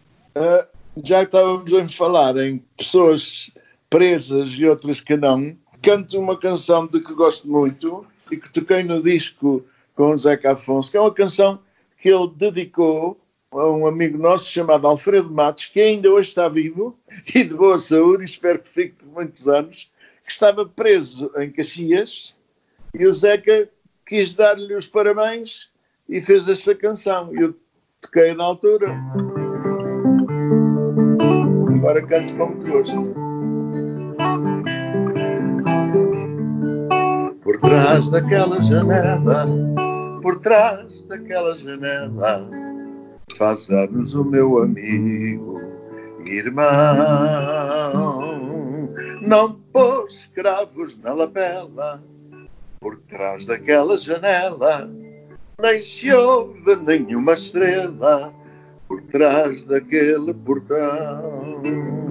já 1.03 1.19
que 1.19 1.35
estávamos 1.35 1.73
a 1.73 1.87
falar 1.89 2.37
em 2.37 2.63
pessoas 2.77 3.51
presas 3.89 4.51
e 4.51 4.65
outras 4.65 4.99
que 5.01 5.15
não, 5.15 5.55
canto 5.83 6.17
uma 6.17 6.37
canção 6.37 6.87
de 6.87 7.01
que 7.01 7.13
gosto 7.13 7.45
muito 7.45 8.05
e 8.31 8.37
que 8.37 8.51
toquei 8.51 8.83
no 8.83 9.03
disco 9.03 9.65
com 9.93 10.11
o 10.11 10.17
Zeca 10.17 10.53
Afonso, 10.53 10.89
que 10.89 10.95
é 10.95 11.01
uma 11.01 11.13
canção 11.13 11.59
que 11.99 12.07
ele 12.07 12.31
dedicou 12.35 13.19
a 13.51 13.69
um 13.69 13.85
amigo 13.85 14.17
nosso 14.17 14.49
chamado 14.49 14.87
Alfredo 14.87 15.29
Matos, 15.29 15.65
que 15.65 15.81
ainda 15.81 16.09
hoje 16.09 16.29
está 16.29 16.47
vivo 16.47 16.97
e 17.35 17.43
de 17.43 17.53
boa 17.53 17.77
saúde, 17.79 18.23
e 18.23 18.25
espero 18.25 18.59
que 18.59 18.69
fique 18.69 18.95
por 18.95 19.07
muitos 19.09 19.47
anos, 19.49 19.91
que 20.25 20.31
estava 20.31 20.65
preso 20.65 21.29
em 21.37 21.51
Caxias 21.51 22.33
e 22.93 23.05
o 23.05 23.11
Zeca 23.11 23.69
quis 24.07 24.33
dar-lhe 24.33 24.73
os 24.75 24.87
parabéns 24.87 25.69
e 26.07 26.21
fez 26.21 26.47
esta 26.47 26.73
canção. 26.73 27.29
Eu 27.35 27.53
toquei 27.99 28.33
na 28.33 28.45
altura. 28.45 28.95
Agora 31.75 32.07
canto 32.07 32.33
com 32.37 32.47
muito 32.47 32.71
gosto. 32.71 33.32
Trás 37.63 38.09
daquela 38.09 38.61
janela, 38.61 39.47
por 40.21 40.39
trás 40.39 41.05
daquela 41.05 41.55
janela, 41.55 42.45
faz 43.37 43.69
anos 43.69 44.13
o 44.13 44.23
meu 44.23 44.61
amigo, 44.61 45.61
irmão. 46.27 46.67
Não 49.21 49.53
pôs 49.71 50.29
cravos 50.35 50.97
na 50.97 51.13
lapela, 51.13 52.03
por 52.81 52.97
trás 53.07 53.45
daquela 53.45 53.97
janela, 53.97 54.91
nem 55.61 55.81
se 55.81 56.11
ouve 56.11 56.75
nenhuma 56.75 57.31
estrela, 57.33 58.33
por 58.89 59.01
trás 59.03 59.63
daquele 59.63 60.33
portão. 60.33 62.02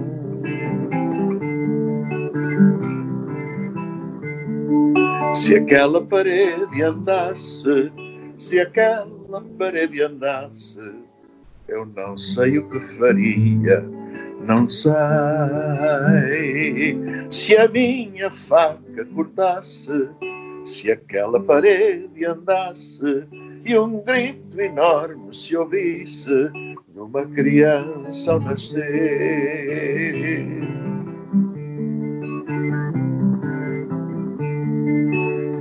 Se 5.33 5.55
aquela 5.55 5.99
parede 6.05 6.83
andasse, 6.83 7.91
se 8.37 8.59
aquela 8.59 9.41
parede 9.57 10.01
andasse, 10.03 10.79
eu 11.67 11.85
não 11.85 12.17
sei 12.17 12.59
o 12.59 12.69
que 12.69 12.79
faria, 12.79 13.83
não 14.45 14.69
sei. 14.69 14.93
Se 17.31 17.57
a 17.57 17.67
minha 17.67 18.29
faca 18.29 19.05
cortasse, 19.13 20.09
se 20.63 20.91
aquela 20.91 21.39
parede 21.39 22.25
andasse 22.25 23.25
e 23.65 23.77
um 23.77 24.03
grito 24.03 24.61
enorme 24.61 25.33
se 25.33 25.57
ouvisse 25.57 26.51
numa 26.93 27.25
criança 27.25 28.33
ao 28.33 28.39
nascer. 28.39 28.83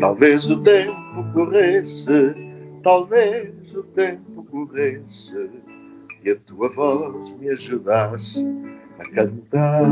Talvez 0.02 0.50
o 0.50 0.61
tempo 0.61 1.25
corresse, 1.32 2.35
talvez 2.82 3.73
o 3.73 3.85
tempo 3.85 4.44
corresse 4.50 5.49
e 6.25 6.30
a 6.32 6.37
tua 6.44 6.68
voz 6.71 7.32
me 7.38 7.49
ajudasse 7.50 8.44
a 8.99 9.04
cantar. 9.09 9.82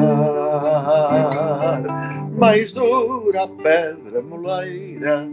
Mais 2.37 2.73
dura 2.73 3.45
a 3.45 3.47
pedra 3.47 4.21
moleira 4.23 5.29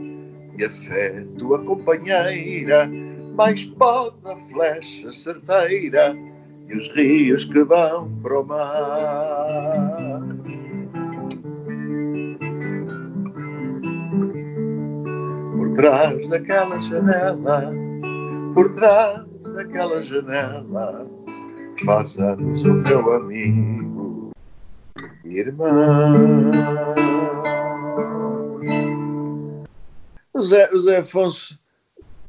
e 0.56 0.64
a 0.64 0.70
fé 0.70 1.26
tua 1.40 1.58
companheira, 1.58 2.88
mais 3.34 3.66
pode 3.66 4.18
a 4.26 4.36
flecha 4.36 5.12
certeira 5.12 6.16
e 6.68 6.78
os 6.78 6.88
rios 6.90 7.46
que 7.46 7.64
vão 7.64 8.12
para 8.22 8.42
o 8.42 8.46
mar. 8.46 10.22
Trás 15.78 16.28
daquela 16.28 16.82
janela, 16.82 17.72
por 18.56 18.74
trás 18.74 19.24
daquela 19.54 20.02
janela, 20.02 21.08
faz 21.86 22.18
anos 22.18 22.64
o 22.64 22.74
meu 22.74 23.14
amigo, 23.14 24.32
irmão. 25.24 26.50
O 30.34 30.42
Zé 30.42 30.98
Afonso, 30.98 31.60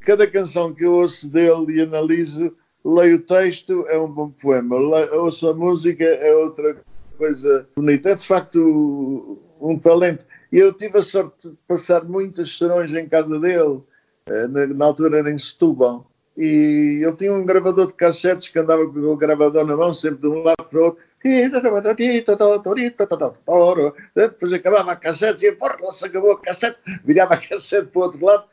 cada 0.01 0.27
canção 0.27 0.75
que 0.75 0.85
eu 0.85 0.93
ouço 0.93 1.27
dele 1.27 1.79
e 1.79 1.81
analiso, 1.81 2.55
leio 2.85 3.17
o 3.17 3.21
texto, 3.21 3.87
é 3.89 3.99
um 3.99 4.13
bom 4.13 4.29
poema. 4.29 4.79
Leio, 4.79 5.23
ouço 5.23 5.49
a 5.49 5.55
música, 5.55 6.05
é 6.05 6.35
outra 6.35 6.77
coisa 7.17 7.67
bonita. 7.75 8.11
É 8.11 8.15
de 8.15 8.27
facto 8.27 9.39
um 9.59 9.79
talento. 9.79 10.27
E 10.51 10.59
eu 10.59 10.73
tive 10.73 10.99
a 10.99 11.03
sorte 11.03 11.51
de 11.51 11.57
passar 11.67 12.05
muitas 12.05 12.57
serões 12.57 12.93
em 12.93 13.09
casa 13.09 13.39
dele, 13.39 13.83
eh, 14.27 14.47
na, 14.47 14.67
na 14.67 14.85
altura 14.87 15.19
era 15.19 15.31
em 15.31 15.39
Setúbal. 15.39 16.11
E 16.37 17.01
ele 17.03 17.17
tinha 17.17 17.33
um 17.35 17.45
gravador 17.45 17.89
de 17.89 17.95
cassetes 17.95 18.49
que 18.49 18.59
andava 18.61 18.87
com 18.87 19.01
o 19.01 19.17
gravador 19.17 19.67
na 19.67 19.77
mão, 19.77 19.93
sempre 19.93 20.21
de 20.21 20.29
um 20.29 20.45
lado 20.45 20.65
para 20.71 20.79
o 20.79 20.85
outro. 20.85 21.03
Depois 24.15 24.53
acabava 24.53 24.93
a 24.93 24.97
cassete, 24.97 25.47
e 25.47 25.53
porra, 25.53 25.91
se 25.91 26.07
acabou 26.07 26.31
a 26.31 26.41
cassete, 26.41 26.79
virava 27.05 27.35
a 27.35 27.37
cassete 27.37 27.89
para 27.89 27.99
o 27.99 28.03
outro 28.05 28.25
lado, 28.25 28.45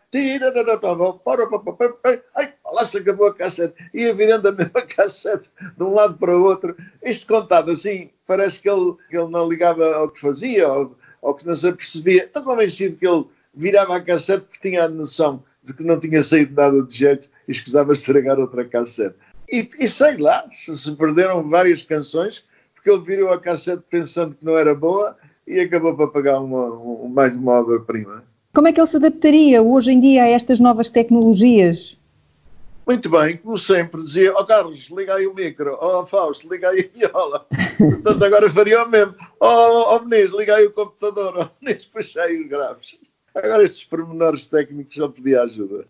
ai, 2.35 2.53
lá 2.73 2.85
se 2.85 2.97
acabou 2.97 3.27
a 3.27 3.35
cassete, 3.35 3.75
ia 3.93 4.11
virando 4.15 4.47
a 4.47 4.51
mesma 4.51 4.81
cassete 4.81 5.49
de 5.77 5.83
um 5.83 5.93
lado 5.93 6.17
para 6.17 6.35
o 6.35 6.43
outro. 6.43 6.75
Isto 7.03 7.27
contado 7.27 7.69
assim, 7.69 8.09
parece 8.25 8.59
que 8.63 8.69
ele, 8.69 8.95
que 9.09 9.15
ele 9.15 9.29
não 9.29 9.47
ligava 9.47 9.93
ao 9.93 10.09
que 10.09 10.19
fazia, 10.19 10.67
ou, 10.67 10.97
ou 11.25 11.33
que 11.33 11.45
não 11.45 11.55
se 11.55 11.67
apercebia. 11.67 12.25
Estou 12.25 12.43
convencido 12.43 12.95
que 12.97 13.07
ele 13.07 13.25
virava 13.53 13.95
a 13.95 14.01
cassete 14.01 14.45
porque 14.45 14.69
tinha 14.69 14.83
a 14.83 14.87
noção 14.87 15.43
de 15.63 15.73
que 15.73 15.83
não 15.83 15.99
tinha 15.99 16.23
saído 16.23 16.53
nada 16.53 16.83
de 16.83 16.95
jeito 16.95 17.29
e 17.47 17.51
escusava 17.51 17.93
estragar 17.93 18.39
outra 18.39 18.63
cassete. 18.63 19.15
E, 19.51 19.67
e 19.79 19.87
sei 19.87 20.17
lá, 20.17 20.45
se, 20.51 20.77
se 20.77 20.91
perderam 20.91 21.49
várias 21.49 21.81
canções 21.81 22.45
porque 22.75 22.91
ele 22.91 23.01
virou 23.01 23.33
a 23.33 23.39
cassete 23.39 23.81
pensando 23.89 24.35
que 24.35 24.45
não 24.45 24.55
era 24.55 24.75
boa 24.75 25.17
e 25.47 25.59
acabou 25.59 25.95
para 25.95 26.07
pagar 26.07 26.39
uma, 26.39 26.67
uma, 26.67 27.09
mais 27.09 27.35
uma 27.35 27.53
obra-prima. 27.53 28.23
Como 28.53 28.67
é 28.67 28.71
que 28.71 28.79
ele 28.79 28.87
se 28.87 28.97
adaptaria 28.97 29.63
hoje 29.63 29.91
em 29.91 29.99
dia 29.99 30.23
a 30.23 30.27
estas 30.27 30.59
novas 30.59 30.91
tecnologias? 30.91 31.99
Muito 32.85 33.09
bem, 33.09 33.37
como 33.37 33.57
sempre, 33.57 34.03
dizia, 34.03 34.31
ó 34.33 34.41
oh, 34.41 34.45
Carlos, 34.45 34.89
liga 34.91 35.15
aí 35.15 35.25
o 35.25 35.33
micro, 35.33 35.75
ó 35.81 36.01
oh, 36.01 36.05
Fausto, 36.05 36.47
liga 36.47 36.69
aí 36.69 36.87
a 36.93 36.97
viola. 36.97 37.47
Portanto, 37.77 38.23
agora 38.23 38.49
faria 38.49 38.83
o 38.83 38.89
mesmo. 38.89 39.15
Ó 39.39 39.47
oh, 39.47 39.95
oh, 39.95 39.99
Muniz, 40.01 40.29
liga 40.31 40.55
aí 40.55 40.67
o 40.67 40.71
computador, 40.71 41.35
ó 41.35 41.43
oh, 41.45 41.91
puxa 41.91 42.21
aí 42.21 42.39
os 42.39 42.47
graves. 42.47 42.99
Agora 43.33 43.63
estes 43.63 43.83
pormenores 43.83 44.45
técnicos 44.45 44.95
já 44.95 45.09
pedia 45.09 45.41
ajuda. 45.41 45.85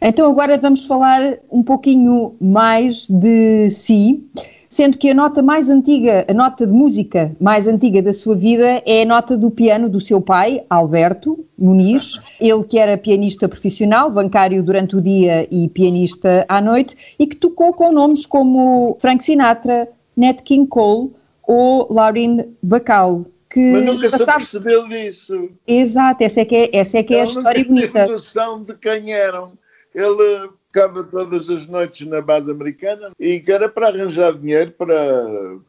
Então 0.00 0.30
agora 0.30 0.58
vamos 0.58 0.86
falar 0.86 1.38
um 1.50 1.62
pouquinho 1.62 2.36
mais 2.40 3.08
de 3.08 3.68
si 3.70 4.24
sendo 4.72 4.96
que 4.96 5.10
a 5.10 5.14
nota 5.14 5.42
mais 5.42 5.68
antiga, 5.68 6.24
a 6.28 6.32
nota 6.32 6.66
de 6.66 6.72
música 6.72 7.36
mais 7.38 7.68
antiga 7.68 8.00
da 8.00 8.12
sua 8.12 8.34
vida 8.34 8.82
é 8.86 9.02
a 9.02 9.04
nota 9.04 9.36
do 9.36 9.50
piano 9.50 9.86
do 9.86 10.00
seu 10.00 10.18
pai, 10.18 10.64
Alberto 10.68 11.44
Muniz, 11.58 12.18
ele 12.40 12.64
que 12.64 12.78
era 12.78 12.96
pianista 12.96 13.46
profissional, 13.46 14.10
bancário 14.10 14.62
durante 14.62 14.96
o 14.96 15.02
dia 15.02 15.46
e 15.50 15.68
pianista 15.68 16.46
à 16.48 16.58
noite, 16.58 17.14
e 17.18 17.26
que 17.26 17.36
tocou 17.36 17.74
com 17.74 17.92
nomes 17.92 18.24
como 18.24 18.96
Frank 18.98 19.22
Sinatra, 19.22 19.88
Nat 20.16 20.40
King 20.40 20.66
Cole 20.66 21.10
ou 21.46 21.86
Lauren 21.92 22.48
Bacall. 22.62 23.26
Que 23.50 23.72
Mas 23.72 23.84
nunca 23.84 24.08
se 24.08 24.24
percebeu 24.24 24.88
disso. 24.88 25.50
Exato, 25.66 26.24
essa 26.24 26.40
é 26.40 26.44
que 26.46 26.56
é, 26.56 26.70
essa 26.72 26.96
é, 26.96 27.02
que 27.02 27.14
é 27.14 27.20
a 27.20 27.24
história 27.26 27.62
bonita. 27.62 28.06
noção 28.06 28.62
de 28.62 28.72
quem 28.72 29.12
eram. 29.12 29.52
Ele 29.94 30.48
ficava 30.72 31.04
todas 31.04 31.50
as 31.50 31.66
noites 31.66 32.06
na 32.06 32.22
base 32.22 32.50
americana 32.50 33.12
e 33.20 33.38
que 33.38 33.52
era 33.52 33.68
para 33.68 33.88
arranjar 33.88 34.32
dinheiro 34.32 34.72
para, 34.72 34.96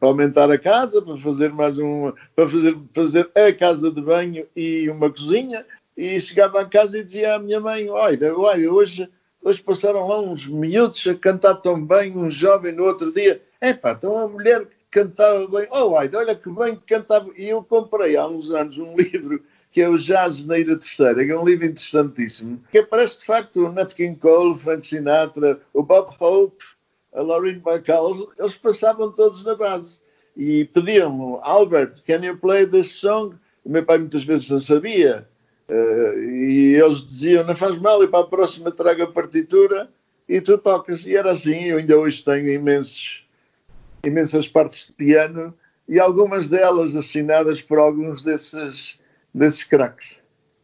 para 0.00 0.08
aumentar 0.08 0.50
a 0.50 0.56
casa, 0.56 1.02
para 1.02 1.20
fazer 1.20 1.52
mais 1.52 1.76
um, 1.78 2.10
para 2.34 2.48
fazer, 2.48 2.78
fazer 2.94 3.30
a 3.34 3.52
casa 3.52 3.90
de 3.90 4.00
banho 4.00 4.46
e 4.56 4.88
uma 4.88 5.10
cozinha. 5.10 5.66
E 5.94 6.18
chegava 6.18 6.60
a 6.60 6.64
casa 6.64 6.98
e 6.98 7.04
dizia 7.04 7.34
à 7.34 7.38
minha 7.38 7.60
mãe: 7.60 7.88
Olha, 7.90 8.36
olha 8.36 8.72
hoje, 8.72 9.08
hoje 9.42 9.62
passaram 9.62 10.08
lá 10.08 10.20
uns 10.20 10.46
miúdos 10.46 11.06
a 11.06 11.14
cantar 11.14 11.56
tão 11.56 11.84
bem, 11.84 12.16
um 12.16 12.30
jovem 12.30 12.72
no 12.72 12.84
outro 12.84 13.12
dia. 13.12 13.42
Epá, 13.60 13.92
então 13.92 14.18
a 14.18 14.26
mulher 14.26 14.66
cantava 14.90 15.46
bem. 15.46 15.68
Oh, 15.70 15.92
olha 15.92 16.34
que 16.34 16.48
bem 16.48 16.76
que 16.76 16.94
cantava. 16.94 17.30
E 17.36 17.50
eu 17.50 17.62
comprei 17.62 18.16
há 18.16 18.26
uns 18.26 18.50
anos 18.50 18.78
um 18.78 18.96
livro 18.96 19.44
que 19.74 19.82
é 19.82 19.88
o 19.88 19.98
Jazz 19.98 20.46
na 20.46 20.56
Ilha 20.56 20.78
Terceira, 20.78 21.24
que 21.24 21.32
é 21.32 21.36
um 21.36 21.44
livro 21.44 21.66
interessantíssimo, 21.66 22.62
que 22.70 22.78
aparece 22.78 23.18
de 23.18 23.24
facto 23.24 23.66
o 23.66 23.72
Nat 23.72 23.92
King 23.92 24.16
Cole, 24.16 24.52
o 24.52 24.56
Frank 24.56 24.86
Sinatra, 24.86 25.60
o 25.72 25.82
Bob 25.82 26.14
Hope, 26.20 26.64
a 27.12 27.20
Lauren 27.20 27.58
Bacall, 27.58 28.32
eles 28.38 28.54
passavam 28.54 29.10
todos 29.10 29.44
na 29.44 29.56
base 29.56 29.98
e 30.36 30.64
pediam 30.66 31.40
Albert, 31.42 32.04
can 32.06 32.24
you 32.24 32.36
play 32.36 32.64
this 32.68 32.92
song? 32.92 33.34
O 33.64 33.70
meu 33.70 33.84
pai 33.84 33.98
muitas 33.98 34.22
vezes 34.22 34.48
não 34.48 34.60
sabia 34.60 35.26
uh, 35.68 36.18
e 36.20 36.76
eles 36.76 37.04
diziam, 37.04 37.42
não 37.42 37.56
faz 37.56 37.76
mal, 37.76 38.04
e 38.04 38.06
para 38.06 38.20
a 38.20 38.28
próxima 38.28 38.70
traga 38.70 39.02
a 39.02 39.08
partitura 39.08 39.90
e 40.28 40.40
tu 40.40 40.56
tocas. 40.56 41.04
E 41.04 41.16
era 41.16 41.32
assim, 41.32 41.64
eu 41.64 41.78
ainda 41.78 41.98
hoje 41.98 42.22
tenho 42.22 42.48
imensos, 42.48 43.26
imensas 44.04 44.46
partes 44.46 44.86
de 44.86 44.92
piano 44.92 45.52
e 45.88 45.98
algumas 45.98 46.48
delas 46.48 46.94
assinadas 46.94 47.60
por 47.60 47.80
alguns 47.80 48.22
desses 48.22 49.02
desses 49.34 49.64
craques. 49.64 50.18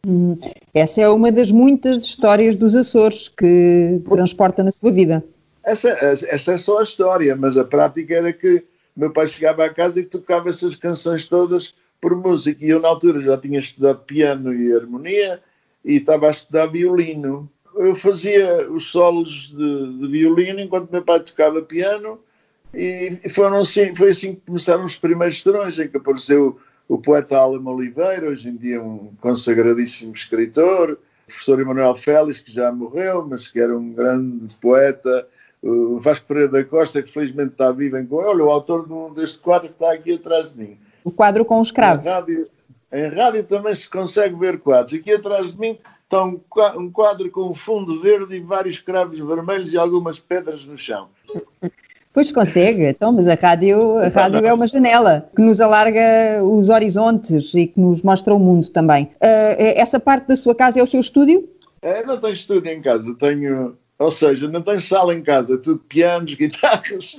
Hum, 0.06 0.38
essa 0.72 1.02
é 1.02 1.08
uma 1.08 1.30
das 1.30 1.50
muitas 1.50 2.04
histórias 2.04 2.56
dos 2.56 2.74
Açores 2.74 3.28
que 3.28 4.00
transporta 4.08 4.62
na 4.62 4.70
sua 4.70 4.90
vida. 4.90 5.22
Essa, 5.62 5.90
essa 6.00 6.52
é 6.54 6.56
só 6.56 6.78
a 6.78 6.82
história, 6.82 7.36
mas 7.36 7.56
a 7.56 7.64
prática 7.64 8.14
era 8.14 8.32
que 8.32 8.64
meu 8.96 9.10
pai 9.10 9.26
chegava 9.26 9.64
à 9.64 9.68
casa 9.68 10.00
e 10.00 10.04
tocava 10.04 10.48
essas 10.48 10.74
canções 10.74 11.26
todas 11.26 11.74
por 12.00 12.16
música. 12.16 12.64
E 12.64 12.70
eu, 12.70 12.80
na 12.80 12.88
altura, 12.88 13.20
já 13.20 13.36
tinha 13.36 13.60
estudado 13.60 14.00
piano 14.04 14.54
e 14.54 14.72
harmonia 14.72 15.40
e 15.84 15.96
estava 15.96 16.28
a 16.28 16.30
estudar 16.30 16.66
violino. 16.66 17.50
Eu 17.76 17.94
fazia 17.94 18.70
os 18.70 18.90
solos 18.90 19.54
de, 19.54 19.98
de 19.98 20.08
violino 20.08 20.60
enquanto 20.60 20.90
meu 20.90 21.02
pai 21.02 21.20
tocava 21.20 21.60
piano 21.60 22.18
e 22.72 23.20
foram 23.28 23.58
assim, 23.58 23.94
foi 23.94 24.10
assim 24.10 24.34
que 24.34 24.42
começaram 24.46 24.84
os 24.84 24.96
primeiros 24.96 25.42
serões, 25.42 25.78
em 25.78 25.88
que 25.88 25.96
apareceu 25.96 26.58
o 26.90 26.98
poeta 26.98 27.38
Alan 27.38 27.62
Oliveira, 27.70 28.28
hoje 28.28 28.48
em 28.48 28.56
dia 28.56 28.82
um 28.82 29.12
consagradíssimo 29.20 30.12
escritor, 30.12 30.94
o 30.94 31.26
professor 31.28 31.60
Emanuel 31.60 31.94
Félix, 31.94 32.40
que 32.40 32.50
já 32.50 32.72
morreu, 32.72 33.24
mas 33.24 33.46
que 33.46 33.60
era 33.60 33.78
um 33.78 33.92
grande 33.92 34.52
poeta, 34.56 35.28
o 35.62 36.00
Vasco 36.00 36.26
Pereira 36.26 36.50
da 36.50 36.64
Costa, 36.64 37.00
que 37.00 37.08
felizmente 37.08 37.52
está 37.52 37.70
vivo 37.70 37.96
em 37.96 38.08
Olha, 38.10 38.44
o 38.44 38.50
autor 38.50 39.14
deste 39.14 39.38
quadro 39.38 39.68
que 39.68 39.74
está 39.74 39.92
aqui 39.92 40.14
atrás 40.14 40.50
de 40.50 40.58
mim. 40.58 40.78
O 41.04 41.12
quadro 41.12 41.44
com 41.44 41.60
os 41.60 41.70
cravos. 41.70 42.04
Em 42.04 42.10
rádio, 42.10 42.48
em 42.90 43.08
rádio 43.08 43.44
também 43.44 43.74
se 43.76 43.88
consegue 43.88 44.34
ver 44.34 44.58
quadros. 44.58 44.98
Aqui 44.98 45.12
atrás 45.12 45.52
de 45.52 45.60
mim 45.60 45.78
está 46.02 46.24
um 46.24 46.90
quadro 46.90 47.30
com 47.30 47.50
um 47.50 47.54
fundo 47.54 48.00
verde 48.00 48.34
e 48.34 48.40
vários 48.40 48.80
cravos 48.80 49.16
vermelhos 49.16 49.72
e 49.72 49.78
algumas 49.78 50.18
pedras 50.18 50.64
no 50.64 50.76
chão. 50.76 51.08
Pois 52.12 52.32
consegue, 52.32 52.86
então, 52.86 53.12
mas 53.12 53.28
a 53.28 53.34
rádio, 53.34 53.98
a 53.98 54.08
rádio 54.08 54.44
é 54.44 54.52
uma 54.52 54.66
janela 54.66 55.30
que 55.34 55.40
nos 55.40 55.60
alarga 55.60 56.42
os 56.42 56.68
horizontes 56.68 57.54
e 57.54 57.68
que 57.68 57.78
nos 57.80 58.02
mostra 58.02 58.34
o 58.34 58.38
mundo 58.38 58.68
também. 58.70 59.04
Uh, 59.04 59.54
essa 59.76 60.00
parte 60.00 60.26
da 60.26 60.34
sua 60.34 60.54
casa 60.54 60.80
é 60.80 60.82
o 60.82 60.88
seu 60.88 60.98
estúdio? 60.98 61.48
É, 61.80 62.04
não 62.04 62.20
tenho 62.20 62.32
estúdio 62.32 62.68
em 62.68 62.82
casa, 62.82 63.14
tenho, 63.14 63.76
ou 63.96 64.10
seja, 64.10 64.48
não 64.48 64.60
tenho 64.60 64.80
sala 64.80 65.14
em 65.14 65.22
casa, 65.22 65.56
tudo 65.56 65.78
pianos, 65.78 66.34
guitarras. 66.36 67.16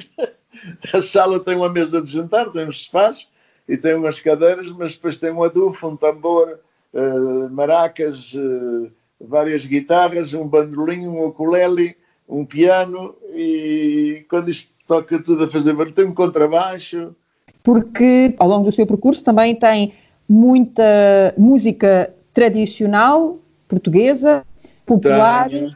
A 0.94 1.02
sala 1.02 1.40
tem 1.40 1.56
uma 1.56 1.70
mesa 1.70 2.02
de 2.02 2.12
jantar, 2.12 2.52
tem 2.52 2.68
uns 2.68 2.84
sofás 2.84 3.30
e 3.70 3.78
tem 3.78 3.96
umas 3.96 4.20
cadeiras, 4.20 4.70
mas 4.72 4.96
depois 4.96 5.16
tem 5.16 5.32
um 5.32 5.42
adufo, 5.42 5.88
um 5.88 5.96
tambor, 5.96 6.60
uh, 6.94 7.50
maracas, 7.50 8.34
uh, 8.34 8.92
várias 9.20 9.66
guitarras, 9.66 10.34
um 10.34 10.46
bandolim, 10.46 11.08
um 11.08 11.26
ukulele, 11.26 11.96
um 12.32 12.46
piano 12.46 13.14
e 13.36 14.26
quando 14.30 14.50
isto 14.50 14.74
toca 14.88 15.22
tudo 15.22 15.44
a 15.44 15.48
fazer 15.48 15.74
barulho, 15.74 15.94
tem 15.94 16.06
um 16.06 16.14
contrabaixo. 16.14 17.14
Porque 17.62 18.34
ao 18.40 18.48
longo 18.48 18.66
do 18.66 18.72
seu 18.72 18.88
percurso 18.88 19.24
também 19.24 19.54
tem 19.54 19.94
muita 20.28 21.36
música 21.38 22.14
tradicional, 22.34 23.38
portuguesa, 23.68 24.46
popular, 24.86 25.50
Tenho. 25.50 25.76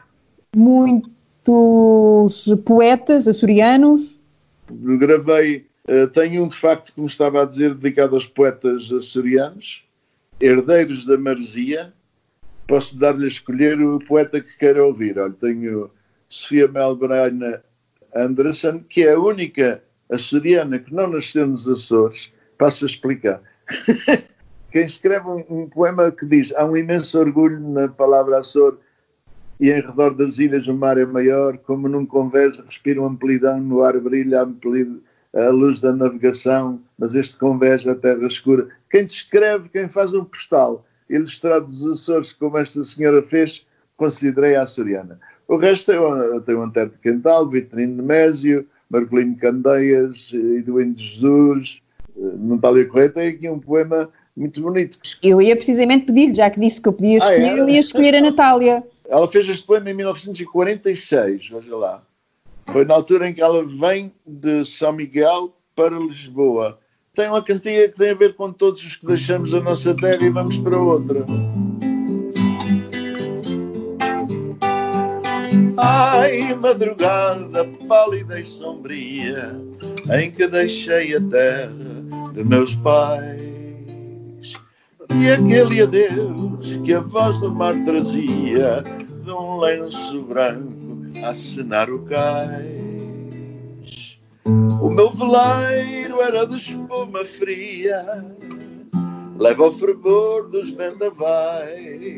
muitos 0.54 2.54
poetas 2.64 3.28
açorianos. 3.28 4.18
Gravei, 4.70 5.66
eh, 5.86 6.06
tenho 6.06 6.42
um 6.42 6.48
de 6.48 6.56
facto, 6.56 6.92
como 6.94 7.06
estava 7.06 7.42
a 7.42 7.44
dizer, 7.44 7.74
dedicado 7.74 8.14
aos 8.14 8.26
poetas 8.26 8.90
açorianos, 8.90 9.84
herdeiros 10.40 11.06
da 11.06 11.16
Marzia. 11.16 11.92
Posso 12.66 12.98
dar-lhe 12.98 13.24
a 13.24 13.28
escolher 13.28 13.80
o 13.80 14.00
poeta 14.00 14.40
que 14.40 14.58
queira 14.58 14.84
ouvir. 14.84 15.16
Olha, 15.18 15.32
tenho 15.32 15.90
Sofia 16.28 16.68
Melbraina 16.68 17.62
Anderson, 18.14 18.80
que 18.88 19.04
é 19.04 19.12
a 19.12 19.20
única 19.20 19.82
açoriana 20.10 20.78
que 20.78 20.94
não 20.94 21.08
nasceu 21.08 21.46
nos 21.46 21.68
Açores. 21.68 22.32
Passo 22.58 22.84
a 22.84 22.88
explicar. 22.88 23.40
Quem 24.70 24.84
escreve 24.84 25.26
um, 25.28 25.44
um 25.48 25.68
poema 25.68 26.10
que 26.10 26.26
diz 26.26 26.52
há 26.54 26.64
um 26.64 26.76
imenso 26.76 27.18
orgulho 27.18 27.60
na 27.60 27.88
palavra 27.88 28.38
Açor 28.38 28.78
e 29.58 29.70
em 29.70 29.80
redor 29.80 30.14
das 30.14 30.38
ilhas 30.38 30.66
o 30.66 30.74
mar 30.74 30.98
é 30.98 31.06
maior, 31.06 31.56
como 31.58 31.88
num 31.88 32.04
convés 32.04 32.56
respira 32.58 33.00
uma 33.00 33.08
amplidão, 33.08 33.58
no 33.60 33.82
ar 33.82 33.98
brilha 33.98 34.40
a, 34.40 34.42
ampli- 34.42 35.02
a 35.34 35.48
luz 35.48 35.80
da 35.80 35.92
navegação, 35.92 36.80
mas 36.98 37.14
este 37.14 37.38
convés 37.38 37.86
é 37.86 37.90
a 37.90 37.94
terra 37.94 38.26
escura. 38.26 38.68
Quem 38.90 39.04
descreve, 39.04 39.68
quem 39.68 39.88
faz 39.88 40.12
um 40.12 40.24
postal 40.24 40.86
ilustrado 41.08 41.66
dos 41.66 41.86
Açores, 41.86 42.32
como 42.32 42.58
esta 42.58 42.84
senhora 42.84 43.22
fez, 43.22 43.66
considerei 43.96 44.56
a 44.56 44.62
açoriana. 44.62 45.18
O 45.48 45.56
resto 45.56 45.92
eu, 45.92 46.08
eu 46.16 46.40
tenho 46.40 46.62
Antero 46.62 46.90
de 46.90 46.98
Quental, 46.98 47.48
Vitorino 47.48 47.96
Nemésio, 47.96 48.66
Marcolino 48.90 49.36
Candeias, 49.36 50.30
Eduardo 50.32 50.92
de 50.94 51.04
Jesus, 51.04 51.82
eh, 52.16 52.20
Natália 52.38 52.86
Correia, 52.86 53.10
tem 53.10 53.28
aqui 53.28 53.48
um 53.48 53.58
poema 53.58 54.08
muito 54.36 54.60
bonito. 54.60 54.98
Eu 55.22 55.40
ia 55.40 55.56
precisamente 55.56 56.06
pedir, 56.06 56.34
já 56.34 56.50
que 56.50 56.60
disse 56.60 56.80
que 56.80 56.88
eu 56.88 56.92
podia 56.92 57.14
Ah, 57.14 57.18
escolher, 57.18 57.58
é? 57.58 57.60
eu 57.60 57.68
ia 57.68 57.80
escolher 57.80 58.14
a 58.16 58.20
Natália. 58.20 58.84
Ela 59.08 59.28
fez 59.28 59.48
este 59.48 59.64
poema 59.64 59.88
em 59.90 59.94
1946, 59.94 61.48
veja 61.48 61.76
lá. 61.76 62.02
Foi 62.66 62.84
na 62.84 62.94
altura 62.94 63.28
em 63.28 63.32
que 63.32 63.40
ela 63.40 63.64
vem 63.64 64.12
de 64.26 64.64
São 64.64 64.92
Miguel 64.92 65.54
para 65.74 65.96
Lisboa. 65.96 66.78
Tem 67.14 67.28
uma 67.28 67.42
cantiga 67.42 67.88
que 67.88 67.96
tem 67.96 68.10
a 68.10 68.14
ver 68.14 68.34
com 68.34 68.52
todos 68.52 68.84
os 68.84 68.96
que 68.96 69.06
deixamos 69.06 69.54
a 69.54 69.60
nossa 69.60 69.94
terra 69.94 70.24
e 70.24 70.30
vamos 70.30 70.58
para 70.58 70.76
outra. 70.76 71.24
Ai, 75.78 76.54
madrugada 76.54 77.66
pálida 77.86 78.40
e 78.40 78.44
sombria, 78.44 79.60
em 80.18 80.30
que 80.30 80.46
deixei 80.46 81.14
a 81.14 81.20
terra 81.20 81.70
de 82.32 82.42
meus 82.42 82.74
pais. 82.76 84.54
E 85.14 85.28
aquele 85.30 85.82
adeus 85.82 86.76
que 86.82 86.94
a 86.94 87.00
voz 87.00 87.38
do 87.40 87.54
mar 87.54 87.74
trazia 87.84 88.82
de 89.22 89.30
um 89.30 89.58
lenço 89.58 90.22
branco 90.22 91.02
a 91.22 91.28
acenar 91.28 91.90
o 91.90 91.98
cais. 92.04 92.66
O 94.80 94.88
meu 94.88 95.10
veleiro 95.10 96.22
era 96.22 96.46
de 96.46 96.56
espuma 96.56 97.22
fria, 97.22 98.24
leva 99.38 99.66
o 99.66 99.72
fervor 99.72 100.48
dos 100.48 100.70
vendavais. 100.70 102.16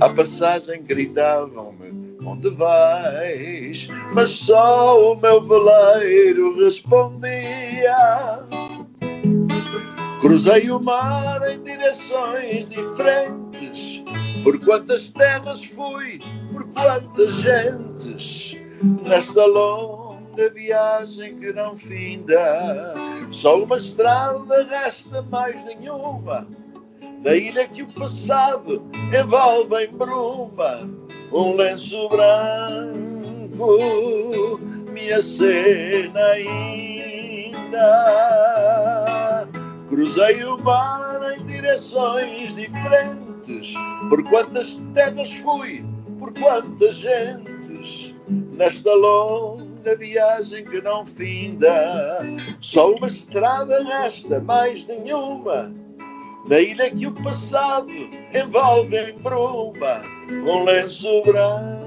À 0.00 0.08
passagem 0.08 0.82
gritavam-me 0.82 2.05
onde 2.26 2.50
vais, 2.50 3.88
mas 4.12 4.30
só 4.30 5.12
o 5.12 5.16
meu 5.16 5.40
veleiro 5.40 6.56
respondia. 6.62 7.94
Cruzei 10.20 10.70
o 10.70 10.80
mar 10.80 11.40
em 11.48 11.62
direções 11.62 12.68
diferentes. 12.68 14.02
Por 14.42 14.58
quantas 14.58 15.08
terras 15.10 15.64
fui, 15.64 16.20
por 16.52 16.64
quantas 16.68 17.34
gentes, 17.34 18.52
nesta 19.06 19.44
longa 19.44 20.50
viagem 20.52 21.36
que 21.36 21.52
não 21.52 21.76
finda. 21.76 22.94
Só 23.30 23.62
uma 23.62 23.76
estrada 23.76 24.64
resta 24.64 25.22
mais 25.22 25.64
nenhuma. 25.64 26.46
Da 27.22 27.36
ilha 27.36 27.66
que 27.66 27.82
o 27.82 27.86
passado 27.86 28.84
envolve 29.12 29.84
em 29.84 29.92
bruma, 29.92 30.88
um 31.32 31.56
lenço 31.56 32.08
branco 32.08 33.78
me 34.92 35.12
acena 35.12 36.24
ainda. 36.26 36.66
Cruzei 39.88 40.44
o 40.44 40.58
mar 40.58 41.36
em 41.38 41.44
direções 41.46 42.54
diferentes. 42.54 43.74
Por 44.08 44.22
quantas 44.24 44.74
terras 44.94 45.32
fui, 45.34 45.84
por 46.18 46.32
quantas 46.32 46.96
gentes, 46.96 48.14
nesta 48.28 48.92
longa 48.94 49.96
viagem 49.96 50.64
que 50.64 50.80
não 50.80 51.06
finda. 51.06 52.20
Só 52.60 52.92
uma 52.92 53.06
estrada 53.06 53.84
resta, 53.84 54.40
mais 54.40 54.84
nenhuma. 54.86 55.72
Na 56.48 56.60
ilha 56.60 56.90
que 56.90 57.06
o 57.06 57.12
passado 57.12 57.92
envolve 58.32 58.96
em 58.96 59.18
bruma, 59.18 60.02
um 60.30 60.64
lenço 60.64 61.22
branco 61.24 61.86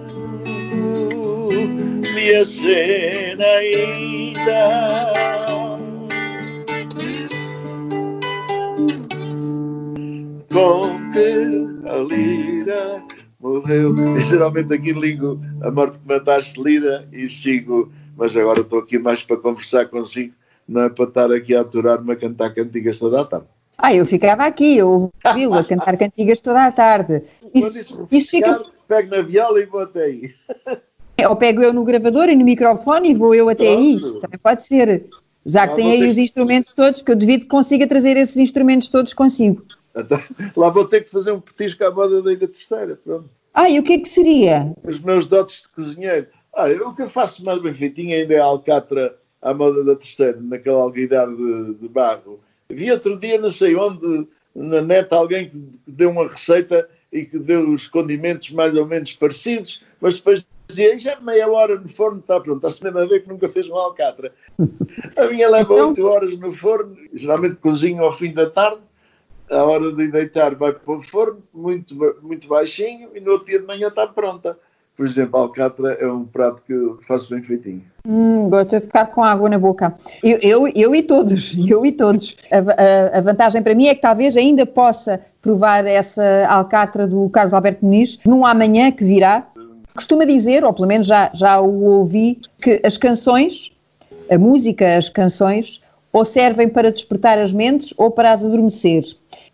me 2.13 2.35
acena 2.35 3.45
ainda. 3.45 5.29
com 10.51 11.11
que 11.11 11.87
a 11.87 11.97
lira 11.99 13.03
morreu. 13.39 13.95
E 14.17 14.21
geralmente 14.21 14.73
aqui 14.73 14.91
ligo 14.91 15.39
a 15.61 15.71
morte 15.71 15.99
que 15.99 16.07
mataste 16.07 16.61
lira 16.61 17.07
e 17.13 17.29
sigo, 17.29 17.91
mas 18.17 18.35
agora 18.35 18.61
estou 18.61 18.79
aqui 18.79 18.97
mais 18.97 19.23
para 19.23 19.37
conversar 19.37 19.87
consigo, 19.87 20.33
não 20.67 20.81
é 20.81 20.89
para 20.89 21.05
estar 21.05 21.31
aqui 21.31 21.55
a 21.55 21.61
aturar-me 21.61 22.11
a 22.11 22.15
cantar 22.15 22.53
cantigas 22.53 22.99
toda 22.99 23.21
a 23.21 23.25
tarde. 23.25 23.58
Ah, 23.81 23.93
eu 23.95 24.05
ficava 24.05 24.43
aqui, 24.43 24.75
eu 24.77 25.09
ouvi-lo 25.25 25.53
a 25.53 25.63
cantar 25.63 25.95
cantigas 25.97 26.41
toda 26.41 26.65
a 26.65 26.71
tarde. 26.71 27.23
Isso, 27.55 27.79
isso 27.79 28.07
isso 28.11 28.29
fica. 28.31 28.61
pego 28.87 29.09
na 29.15 29.21
viola 29.21 29.61
e 29.61 29.65
vou 29.65 29.79
até 29.79 30.03
aí. 30.03 30.31
Ou 31.29 31.35
pego 31.37 31.61
eu 31.61 31.71
no 31.73 31.85
gravador 31.85 32.27
e 32.27 32.35
no 32.35 32.43
microfone 32.43 33.11
e 33.11 33.15
vou 33.15 33.33
eu 33.33 33.47
até 33.47 33.69
aí. 33.69 33.97
Pronto. 33.97 34.19
Também 34.19 34.39
pode 34.39 34.65
ser. 34.65 35.05
Já 35.45 35.65
que 35.65 35.73
Ah, 35.73 35.75
tem 35.77 35.91
aí 35.93 36.09
os 36.09 36.17
que- 36.17 36.21
instrumentos 36.23 36.73
todos, 36.73 37.01
que 37.01 37.09
eu 37.11 37.15
devido 37.15 37.41
que 37.41 37.47
consiga 37.47 37.87
trazer 37.87 38.17
esses 38.17 38.35
instrumentos 38.35 38.89
todos 38.89 39.13
consigo. 39.13 39.63
Então, 39.95 40.19
lá 40.57 40.69
vou 40.69 40.85
ter 40.85 41.01
que 41.01 41.09
fazer 41.09 41.31
um 41.31 41.39
petisco 41.39 41.83
à 41.85 41.89
moda 41.91 42.21
da 42.21 42.31
Ilha 42.33 42.47
Terceira, 42.49 42.99
pronto. 43.01 43.29
Ah, 43.53 43.69
e 43.69 43.79
o 43.79 43.83
que 43.83 43.93
é 43.93 43.97
que 43.99 44.09
seria? 44.09 44.73
Os 44.83 44.99
meus 44.99 45.25
dotes 45.25 45.63
de 45.63 45.69
cozinheiro. 45.69 46.27
Olha, 46.53 46.85
o 46.87 46.93
que 46.93 47.01
eu 47.01 47.09
faço 47.09 47.43
mais 47.45 47.61
bem 47.61 47.73
feitinho 47.73 48.13
ainda 48.15 48.33
é 48.33 48.39
a 48.39 48.45
alcatra 48.45 49.15
à 49.41 49.53
moda 49.53 49.83
da 49.85 49.95
Terceira, 49.95 50.37
naquele 50.41 50.75
alguidar 50.75 51.27
de, 51.27 51.73
de 51.75 51.87
barro. 51.87 52.39
Vi 52.69 52.91
outro 52.91 53.17
dia, 53.17 53.39
não 53.39 53.51
sei 53.51 53.75
onde, 53.75 54.27
na 54.53 54.81
net, 54.81 55.11
alguém 55.13 55.49
que 55.49 55.57
deu 55.87 56.11
uma 56.11 56.27
receita 56.27 56.87
e 57.11 57.25
que 57.25 57.39
deu 57.39 57.71
os 57.71 57.87
condimentos 57.87 58.51
mais 58.51 58.75
ou 58.75 58.85
menos 58.85 59.11
parecidos, 59.13 59.83
mas 59.99 60.17
depois 60.17 60.45
dizia, 60.67 60.93
"Ei, 60.93 60.99
já 60.99 61.19
meia 61.19 61.49
hora 61.49 61.79
no 61.79 61.89
forno 61.89 62.19
está 62.19 62.39
pronto, 62.39 62.57
está-se 62.57 62.83
mesmo 62.83 62.99
a 62.99 63.05
ver 63.05 63.21
que 63.23 63.29
nunca 63.29 63.49
fez 63.49 63.67
uma 63.67 63.81
alcatra. 63.81 64.31
A 65.15 65.25
minha 65.25 65.49
leva 65.49 65.73
Então- 65.73 65.89
8 65.89 66.05
horas 66.07 66.37
no 66.37 66.51
forno, 66.51 66.95
geralmente 67.13 67.55
cozinho 67.57 68.03
ao 68.03 68.13
fim 68.13 68.31
da 68.31 68.47
tarde, 68.47 68.81
a 69.49 69.63
hora 69.63 69.91
de 69.91 70.07
deitar 70.11 70.53
vai 70.53 70.71
para 70.71 70.93
o 70.93 71.01
forno, 71.01 71.41
muito, 71.51 71.95
muito 72.21 72.47
baixinho, 72.47 73.09
e 73.15 73.19
no 73.19 73.31
outro 73.31 73.47
dia 73.47 73.59
de 73.59 73.65
manhã 73.65 73.87
está 73.87 74.05
pronta. 74.05 74.55
Por 74.99 75.07
exemplo, 75.07 75.39
a 75.39 75.43
alcatra 75.43 75.93
é 75.93 76.05
um 76.11 76.25
prato 76.25 76.61
que 76.67 76.73
eu 76.73 76.99
faço 77.07 77.29
bem 77.29 77.41
feitinho. 77.41 77.81
Hum, 78.05 78.47
agora 78.47 78.63
estou 78.63 78.75
a 78.75 78.81
ficar 78.81 79.05
com 79.05 79.23
água 79.23 79.47
na 79.49 79.57
boca. 79.57 79.95
Eu, 80.21 80.37
eu, 80.41 80.67
eu 80.75 80.93
e 80.93 81.01
todos, 81.01 81.55
eu 81.69 81.85
e 81.85 81.91
todos. 81.93 82.35
A, 82.51 82.57
a- 82.57 83.17
a 83.19 83.21
vantagem 83.21 83.61
para 83.63 83.73
mim 83.73 83.87
é 83.87 83.95
que 83.95 84.01
talvez 84.01 84.35
ainda 84.35 84.65
possa 84.65 85.21
provar 85.41 85.85
essa 85.87 86.21
alcatra 86.49 87.07
do 87.07 87.29
Carlos 87.29 87.53
Alberto 87.53 87.85
Muniz 87.85 88.19
num 88.25 88.45
amanhã 88.45 88.91
que 88.91 89.05
virá. 89.05 89.47
Costuma 89.95 90.25
dizer, 90.25 90.65
ou 90.65 90.73
pelo 90.73 90.89
menos 90.89 91.07
já, 91.07 91.31
já 91.33 91.61
o 91.61 91.81
ouvi, 91.85 92.41
que 92.61 92.81
as 92.83 92.97
canções, 92.97 93.71
a 94.29 94.37
música, 94.37 94.97
as 94.97 95.07
canções, 95.07 95.81
ou 96.11 96.25
servem 96.25 96.67
para 96.67 96.91
despertar 96.91 97.39
as 97.39 97.53
mentes 97.53 97.93
ou 97.97 98.11
para 98.11 98.33
as 98.33 98.43
adormecer. 98.43 99.05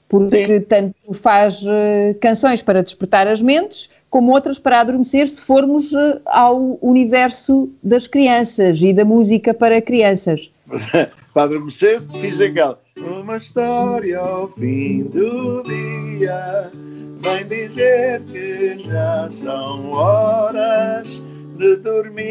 Porque 0.10 0.60
tanto 0.62 0.96
faz 1.14 1.64
eh, 1.68 2.16
canções 2.20 2.62
para 2.64 2.82
despertar 2.82 3.28
as 3.28 3.42
mentes, 3.44 3.90
como 4.16 4.32
outras 4.32 4.58
para 4.58 4.80
adormecer 4.80 5.28
se 5.28 5.42
formos 5.42 5.94
eh, 5.94 6.22
ao 6.26 6.80
universo 6.82 7.70
das 7.84 8.08
crianças 8.08 8.82
e 8.82 8.94
da 8.94 9.04
música 9.04 9.54
para 9.54 9.82
crianças. 9.82 10.54
Para 11.34 11.44
adormecer, 11.44 12.02
fiz 12.22 12.40
aquela. 12.40 12.80
Uma 12.98 13.36
história 13.36 14.18
ao 14.18 14.48
fim 14.54 15.04
do 15.04 15.62
dia 15.64 16.72
vem 17.20 17.46
dizer 17.46 18.22
que 18.22 18.88
já 18.88 19.28
são 19.30 19.92
horas 19.92 21.22
de 21.58 21.76
dormir 21.76 22.24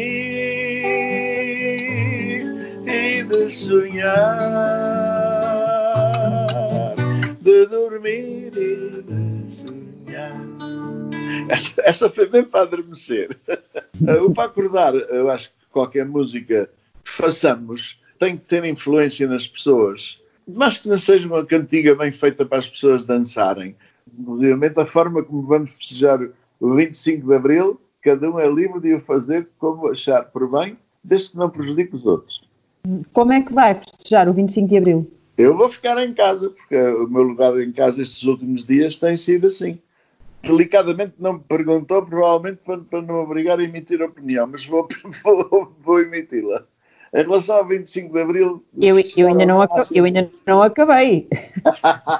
e 2.87 3.23
de 3.23 3.47
sonhar. 3.51 4.15
De 7.41 7.67
dormir 7.67 7.85
dormir 7.95 8.51
e 8.55 9.01
de 9.03 9.53
sonhar. 9.53 10.54
Essa, 11.49 11.81
essa 11.83 12.09
foi 12.09 12.27
bem 12.27 12.43
para 12.43 12.61
adormecer. 12.61 13.29
o 14.23 14.33
para 14.33 14.45
acordar, 14.45 14.93
eu 14.95 15.29
acho 15.29 15.49
que 15.49 15.65
qualquer 15.71 16.05
música 16.05 16.69
que 17.03 17.11
façamos 17.11 17.99
tem 18.17 18.37
que 18.37 18.45
ter 18.45 18.63
influência 18.65 19.27
nas 19.27 19.47
pessoas. 19.47 20.21
Mas 20.47 20.77
que 20.77 20.87
não 20.87 20.97
seja 20.97 21.27
uma 21.27 21.45
cantiga 21.45 21.95
bem 21.95 22.11
feita 22.11 22.45
para 22.45 22.59
as 22.59 22.67
pessoas 22.67 23.03
dançarem. 23.03 23.75
Obviamente, 24.27 24.79
a 24.79 24.85
forma 24.85 25.23
como 25.23 25.41
vamos 25.41 25.73
festejar 25.73 26.19
o 26.59 26.75
25 26.75 27.27
de 27.27 27.33
Abril, 27.33 27.81
cada 28.01 28.29
um 28.29 28.39
é 28.39 28.47
livre 28.47 28.79
de 28.79 28.93
o 28.93 28.99
fazer 28.99 29.49
como 29.57 29.89
achar 29.89 30.25
por 30.25 30.49
bem, 30.49 30.77
desde 31.03 31.31
que 31.31 31.37
não 31.37 31.49
prejudique 31.49 31.95
os 31.95 32.05
outros. 32.05 32.47
Como 33.11 33.33
é 33.33 33.41
que 33.41 33.53
vai 33.53 33.73
festejar 33.73 34.29
o 34.29 34.33
25 34.33 34.67
de 34.67 34.77
Abril? 34.77 35.11
Eu 35.37 35.57
vou 35.57 35.67
ficar 35.67 36.01
em 36.03 36.13
casa, 36.13 36.49
porque 36.49 36.77
o 36.77 37.07
meu 37.07 37.23
lugar 37.23 37.59
em 37.59 37.71
casa 37.71 38.01
estes 38.01 38.23
últimos 38.23 38.65
dias 38.65 38.97
tem 38.97 39.17
sido 39.17 39.47
assim. 39.47 39.79
Delicadamente 40.45 41.15
não 41.17 41.33
me 41.33 41.39
perguntou, 41.39 42.05
provavelmente 42.05 42.61
para, 42.63 42.77
para 42.77 43.01
não 43.01 43.15
obrigar 43.15 43.59
a 43.59 43.63
emitir 43.63 44.01
opinião, 44.01 44.45
mas 44.47 44.65
vou, 44.65 44.87
vou, 45.23 45.75
vou 45.79 45.99
emiti-la. 45.99 46.63
Em 47.13 47.23
relação 47.23 47.57
ao 47.57 47.67
25 47.67 48.13
de 48.13 48.21
Abril. 48.21 48.63
Eu, 48.79 48.97
eu, 49.17 49.27
ainda, 49.27 49.45
não 49.45 49.65
eu 49.93 50.03
ainda 50.03 50.29
não 50.45 50.61
acabei. 50.61 51.27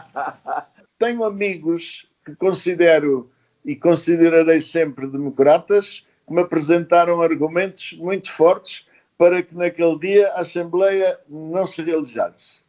Tenho 0.97 1.23
amigos 1.23 2.07
que 2.25 2.35
considero 2.35 3.29
e 3.63 3.75
considerarei 3.75 4.61
sempre 4.61 5.05
democratas 5.05 6.05
que 6.25 6.33
me 6.33 6.41
apresentaram 6.41 7.21
argumentos 7.21 7.93
muito 7.93 8.31
fortes 8.31 8.88
para 9.17 9.43
que 9.43 9.55
naquele 9.55 9.97
dia 9.99 10.29
a 10.29 10.41
Assembleia 10.41 11.19
não 11.29 11.67
se 11.67 11.81
realizasse. 11.81 12.61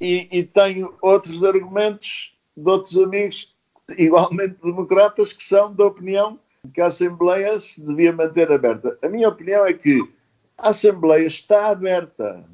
E, 0.00 0.28
e 0.32 0.42
tenho 0.42 0.94
outros 1.00 1.44
argumentos 1.44 2.34
de 2.56 2.68
outros 2.68 2.96
amigos 2.96 3.51
igualmente 3.98 4.56
democratas 4.62 5.32
que 5.32 5.44
são 5.44 5.72
da 5.74 5.86
opinião 5.86 6.38
que 6.72 6.80
a 6.80 6.86
Assembleia 6.86 7.58
se 7.58 7.84
devia 7.84 8.12
manter 8.12 8.50
aberta. 8.50 8.96
A 9.02 9.08
minha 9.08 9.28
opinião 9.28 9.66
é 9.66 9.72
que 9.72 10.00
a 10.56 10.70
Assembleia 10.70 11.26
está 11.26 11.70
aberta. 11.70 12.44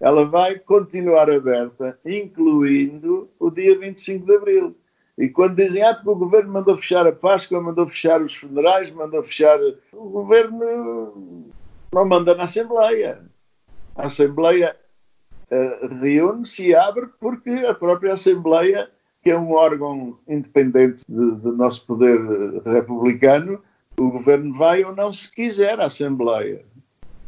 Ela 0.00 0.24
vai 0.24 0.58
continuar 0.58 1.30
aberta, 1.30 1.98
incluindo 2.04 3.30
o 3.38 3.50
dia 3.50 3.78
25 3.78 4.26
de 4.26 4.36
Abril. 4.36 4.76
E 5.18 5.28
quando 5.30 5.56
dizem, 5.56 5.82
ah, 5.82 5.98
o 6.04 6.14
governo 6.14 6.52
mandou 6.52 6.76
fechar 6.76 7.06
a 7.06 7.12
Páscoa, 7.12 7.60
mandou 7.60 7.86
fechar 7.86 8.20
os 8.20 8.34
funerais, 8.34 8.90
mandou 8.90 9.22
fechar. 9.22 9.58
O 9.92 10.10
governo 10.10 11.46
não 11.92 12.04
manda 12.04 12.34
na 12.34 12.44
Assembleia. 12.44 13.22
A 13.94 14.06
Assembleia 14.06 14.76
uh, 15.50 15.86
reúne-se 16.00 16.66
e 16.66 16.74
abre 16.74 17.06
porque 17.18 17.50
a 17.50 17.72
própria 17.72 18.12
Assembleia, 18.12 18.90
que 19.26 19.30
é 19.32 19.36
um 19.36 19.54
órgão 19.54 20.16
independente 20.28 21.02
do 21.08 21.52
nosso 21.56 21.84
poder 21.84 22.16
republicano, 22.64 23.60
o 23.98 24.08
governo 24.08 24.52
vai 24.52 24.84
ou 24.84 24.94
não 24.94 25.12
se 25.12 25.28
quiser 25.28 25.80
à 25.80 25.86
Assembleia. 25.86 26.64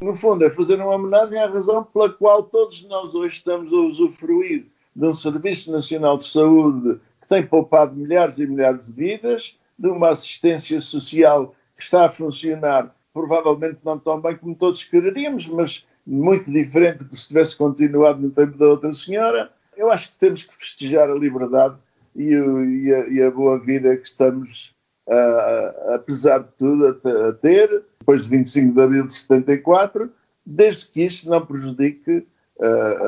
No 0.01 0.15
fundo, 0.15 0.45
é 0.45 0.49
fazer 0.49 0.77
uma 0.77 0.95
homenagem 0.95 1.37
à 1.41 1.49
razão 1.49 1.83
pela 1.83 2.09
qual 2.09 2.45
todos 2.45 2.85
nós 2.85 3.17
hoje 3.17 3.39
estamos 3.39 3.73
a 3.73 3.77
usufruir 3.79 4.67
de 4.95 5.07
um 5.07 5.13
Serviço 5.13 5.73
Nacional 5.73 6.17
de 6.17 6.27
Saúde 6.27 7.01
que 7.21 7.27
tem 7.27 7.45
poupado 7.45 7.97
milhares 7.97 8.39
e 8.39 8.47
milhares 8.47 8.87
de 8.87 8.93
vidas, 8.93 9.59
de 9.77 9.89
uma 9.89 10.11
assistência 10.11 10.81
social 10.81 11.53
que 11.77 11.83
está 11.83 12.05
a 12.05 12.09
funcionar 12.09 12.95
provavelmente 13.13 13.81
não 13.85 13.99
tão 13.99 14.21
bem 14.21 14.37
como 14.37 14.55
todos 14.55 14.85
quereríamos, 14.85 15.49
mas 15.49 15.85
muito 16.07 16.49
diferente 16.49 16.99
do 16.99 17.11
que 17.11 17.19
se 17.19 17.27
tivesse 17.27 17.57
continuado 17.57 18.23
no 18.23 18.31
tempo 18.31 18.57
da 18.57 18.69
outra 18.69 18.95
senhora. 18.95 19.51
Eu 19.77 19.91
acho 19.91 20.13
que 20.13 20.19
temos 20.19 20.45
que 20.45 20.55
festejar 20.55 21.11
a 21.11 21.15
liberdade 21.15 21.77
e, 22.15 22.33
e, 22.33 22.95
a, 22.95 23.09
e 23.09 23.23
a, 23.23 23.31
boa 23.31 23.59
vida 23.59 23.97
que 23.97 24.07
estamos, 24.07 24.75
uh, 25.09 25.95
apesar 25.95 26.39
de 26.39 26.49
tudo, 26.59 26.87
a, 26.87 27.29
a, 27.29 27.33
ter, 27.33 27.85
depois 27.99 28.25
de 28.25 28.37
25 28.37 28.75
de 28.75 28.81
abril 28.81 29.07
de 29.07 29.15
74, 29.15 30.11
desde 30.45 30.91
que 30.91 31.03
isto 31.03 31.29
não 31.29 31.45
prejudique 31.45 32.27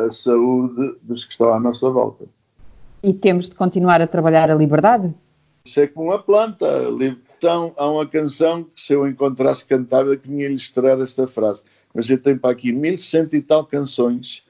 a 0.07 0.11
saúde 0.13 0.95
dos 1.03 1.25
que 1.25 1.33
estão 1.33 1.53
à 1.53 1.59
nossa 1.59 1.91
volta. 1.91 2.25
E 3.03 3.13
temos 3.13 3.49
de 3.49 3.55
continuar 3.55 4.01
a 4.01 4.07
trabalhar 4.07 4.51
a 4.51 4.55
liberdade? 4.55 5.13
Isso 5.65 5.81
é 5.81 5.87
como 5.87 6.11
uma 6.11 6.19
planta. 6.23 6.67
Então, 7.37 7.73
há 7.77 7.89
uma 7.89 8.07
canção 8.07 8.65
que, 8.65 8.81
se 8.81 8.93
eu 8.93 9.09
encontrasse 9.09 9.65
cantada, 9.65 10.17
que 10.17 10.29
vinha 10.29 10.47
ilustrar 10.47 11.01
esta 11.01 11.27
frase. 11.27 11.63
Mas 11.95 12.09
eu 12.09 12.21
tenho 12.21 12.39
para 12.39 12.51
aqui 12.51 12.73
1100 12.73 13.29
e 13.33 13.43
tal 13.43 13.65
canções 13.65 14.45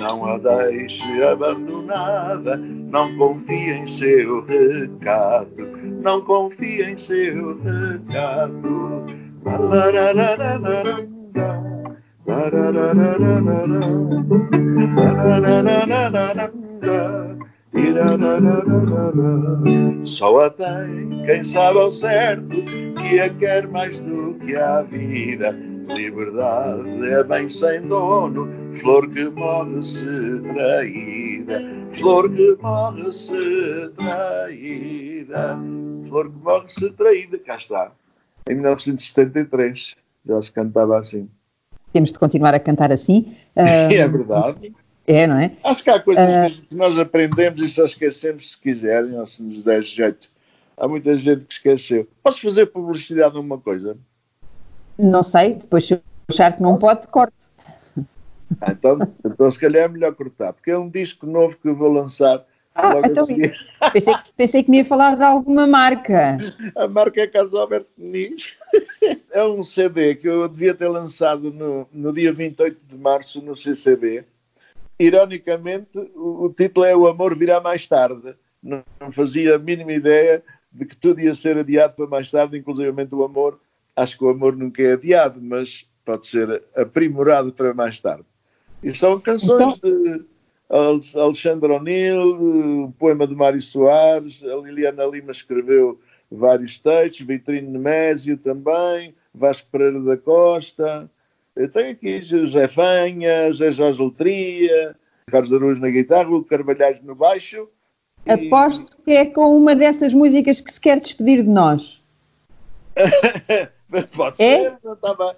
Não 0.00 0.24
a 0.24 0.38
deixe 0.38 1.22
abandonada, 1.22 2.56
não 2.56 3.14
confie 3.16 3.70
em 3.70 3.86
seu 3.86 4.42
recato, 4.46 5.62
não 6.02 6.22
confie 6.22 6.82
em 6.84 6.96
seu 6.96 7.60
recato. 7.60 9.04
Só 20.04 20.46
a 20.46 20.50
tem 20.50 21.04
quem 21.24 21.42
sabe 21.42 21.78
ao 21.80 21.92
certo 21.92 22.56
que 23.00 23.20
a 23.20 23.30
quer 23.30 23.66
mais 23.68 23.98
do 23.98 24.34
que 24.34 24.54
a 24.54 24.82
vida. 24.82 25.50
Liberdade 25.94 27.06
é 27.06 27.22
bem 27.22 27.48
sem 27.48 27.82
dono, 27.82 28.48
flor 28.74 29.08
que 29.08 29.28
morre-se 29.28 30.40
traída, 30.54 31.62
flor 31.92 32.30
que 32.32 32.56
morre-se 32.60 33.90
traída, 33.96 35.58
flor 36.06 36.30
que 36.30 36.38
morre-se 36.38 36.90
traída. 36.90 37.38
Cá 37.38 37.56
está, 37.56 37.92
em 38.48 38.54
1973 38.54 39.96
já 40.26 40.42
se 40.42 40.52
cantava 40.52 40.98
assim. 40.98 41.28
Temos 41.92 42.12
de 42.12 42.18
continuar 42.18 42.54
a 42.54 42.60
cantar 42.60 42.90
assim. 42.90 43.34
Uh, 43.54 43.60
é 43.92 44.08
verdade. 44.08 44.74
É, 45.06 45.26
não 45.26 45.36
é? 45.36 45.52
Acho 45.62 45.84
que 45.84 45.90
há 45.90 46.00
coisas 46.00 46.58
uh... 46.58 46.62
que 46.62 46.76
nós 46.76 46.98
aprendemos 46.98 47.60
e 47.60 47.68
só 47.68 47.84
esquecemos 47.84 48.52
se 48.52 48.58
quiserem 48.58 49.18
ou 49.18 49.26
se 49.26 49.42
nos 49.42 49.62
der 49.62 49.82
jeito. 49.82 50.28
Há 50.76 50.88
muita 50.88 51.16
gente 51.18 51.44
que 51.44 51.54
esqueceu. 51.54 52.08
Posso 52.22 52.40
fazer 52.40 52.66
publicidade 52.66 53.36
a 53.36 53.40
uma 53.40 53.58
coisa? 53.58 53.96
Não 54.98 55.22
sei, 55.22 55.54
depois 55.54 55.84
se 55.84 55.94
eu 55.94 56.00
achar 56.28 56.52
que 56.52 56.62
não 56.62 56.78
pode, 56.78 57.06
corto. 57.08 57.34
Ah, 58.60 58.72
então, 58.72 58.98
então, 59.24 59.50
se 59.50 59.58
calhar 59.58 59.84
é 59.84 59.88
melhor 59.88 60.14
cortar, 60.14 60.52
porque 60.52 60.70
é 60.70 60.78
um 60.78 60.88
disco 60.88 61.26
novo 61.26 61.56
que 61.56 61.68
eu 61.68 61.76
vou 61.76 61.90
lançar 61.90 62.44
Ah, 62.74 62.92
então, 63.04 63.24
pensei, 63.92 64.14
pensei, 64.36 64.62
que 64.62 64.70
me 64.70 64.78
ia 64.78 64.84
falar 64.84 65.16
de 65.16 65.22
alguma 65.22 65.66
marca. 65.66 66.38
A 66.76 66.88
marca 66.88 67.20
é 67.20 67.26
Carlos 67.26 67.54
Alberto 67.54 67.88
Muniz. 67.96 68.54
É 69.30 69.44
um 69.44 69.62
CD 69.62 70.16
que 70.16 70.28
eu 70.28 70.48
devia 70.48 70.74
ter 70.74 70.88
lançado 70.88 71.52
no, 71.52 71.88
no 71.92 72.12
dia 72.12 72.32
28 72.32 72.80
de 72.86 72.96
março 72.96 73.40
no 73.40 73.54
CCB. 73.54 74.24
Ironicamente, 74.98 75.98
o, 76.14 76.52
título 76.56 76.86
é 76.86 76.96
O 76.96 77.06
Amor 77.06 77.36
Virá 77.36 77.60
Mais 77.60 77.86
Tarde. 77.86 78.34
Não, 78.62 78.84
não 79.00 79.10
fazia 79.10 79.56
a 79.56 79.58
mínima 79.58 79.92
ideia 79.92 80.42
de 80.72 80.84
que 80.84 80.96
tudo 80.96 81.20
ia 81.20 81.34
ser 81.34 81.56
adiado 81.58 81.94
para 81.94 82.06
mais 82.06 82.30
tarde, 82.30 82.58
inclusive 82.58 82.90
o 83.12 83.24
amor. 83.24 83.58
Acho 83.96 84.18
que 84.18 84.24
o 84.24 84.30
amor 84.30 84.56
nunca 84.56 84.82
é 84.82 84.92
adiado, 84.92 85.40
mas 85.40 85.86
pode 86.04 86.26
ser 86.26 86.62
aprimorado 86.76 87.52
para 87.52 87.74
mais 87.74 88.00
tarde. 88.00 88.24
E 88.82 88.94
são 88.94 89.20
canções 89.20 89.78
então... 89.78 90.02
de 90.02 90.24
Alexandre 91.18 91.70
O'Neill, 91.70 92.84
o 92.84 92.92
poema 92.98 93.26
de 93.26 93.34
Mário 93.34 93.62
Soares, 93.62 94.42
a 94.42 94.56
Liliana 94.56 95.04
Lima 95.04 95.30
escreveu 95.30 96.00
vários 96.30 96.78
textos, 96.80 97.26
Vitrine 97.26 97.68
Nemésio 97.68 98.36
também, 98.36 99.14
Vasco 99.32 99.68
Pereira 99.70 100.00
da 100.00 100.16
Costa, 100.16 101.08
eu 101.56 101.70
tenho 101.70 101.92
aqui 101.92 102.22
José 102.22 102.66
Fanha, 102.68 103.48
José 103.48 103.70
Jorge 103.70 104.02
Letria, 104.02 104.96
Carlos 105.26 105.52
Araújo 105.52 105.80
na 105.80 105.90
guitarra, 105.90 106.30
o 106.30 106.44
Carvalhais 106.44 107.00
no 107.00 107.14
baixo. 107.14 107.68
E... 108.26 108.32
Aposto 108.32 108.96
que 109.04 109.12
é 109.12 109.26
com 109.26 109.56
uma 109.56 109.74
dessas 109.74 110.12
músicas 110.12 110.60
que 110.60 110.72
se 110.72 110.80
quer 110.80 111.00
despedir 111.00 111.42
de 111.42 111.48
nós. 111.48 112.04
Pode 114.16 114.42
é? 114.42 114.70
ser, 114.70 114.78
não 114.82 114.94
estava, 114.94 115.36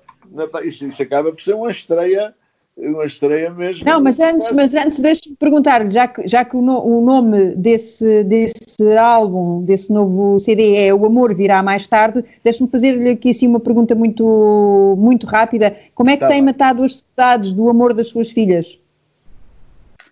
isto, 0.64 0.86
isto 0.86 1.02
acaba 1.02 1.30
por 1.30 1.40
ser 1.40 1.54
uma 1.54 1.70
estreia 1.70 2.34
uma 2.76 3.06
estreia 3.06 3.50
mesmo. 3.50 3.86
Não, 3.86 4.00
mas 4.00 4.20
antes, 4.20 4.48
mas 4.52 4.74
antes 4.74 5.00
deixe-me 5.00 5.34
perguntar-lhe, 5.36 5.90
já 5.90 6.06
que, 6.06 6.28
já 6.28 6.44
que 6.44 6.56
o, 6.56 6.60
no, 6.60 6.84
o, 6.84 7.00
nome 7.00 7.54
desse, 7.54 8.22
desse 8.24 8.96
álbum, 8.98 9.62
desse 9.62 9.90
novo 9.90 10.38
CD 10.38 10.76
é 10.76 10.94
O 10.94 11.06
Amor 11.06 11.34
Virá 11.34 11.62
Mais 11.62 11.88
Tarde, 11.88 12.22
deixe-me 12.44 12.68
fazer-lhe 12.68 13.10
aqui 13.10 13.30
assim 13.30 13.46
uma 13.46 13.60
pergunta 13.60 13.94
muito, 13.94 14.94
muito 14.98 15.26
rápida. 15.26 15.74
Como 15.94 16.10
é 16.10 16.14
que 16.14 16.20
tá 16.20 16.28
tem 16.28 16.38
bem. 16.38 16.46
matado 16.46 16.82
as 16.82 17.02
saudades 17.02 17.54
do 17.54 17.68
amor 17.70 17.94
das 17.94 18.08
suas 18.08 18.30
filhas? 18.30 18.78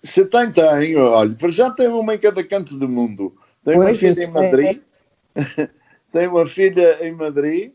Você 0.02 0.24
tem, 0.24 0.50
tem, 0.50 0.96
olha, 0.96 1.34
para 1.34 1.50
já 1.50 1.70
tem 1.70 1.88
uma 1.88 2.14
em 2.14 2.18
cada 2.18 2.42
canto 2.42 2.76
do 2.78 2.88
mundo. 2.88 3.34
Tem 3.62 3.74
pois, 3.74 4.02
uma 4.02 4.14
filha 4.14 4.24
em 4.24 4.32
Madrid, 4.32 4.80
é. 5.34 5.68
tem 6.12 6.28
uma 6.28 6.46
filha 6.46 6.98
em 7.06 7.12
Madrid, 7.12 7.72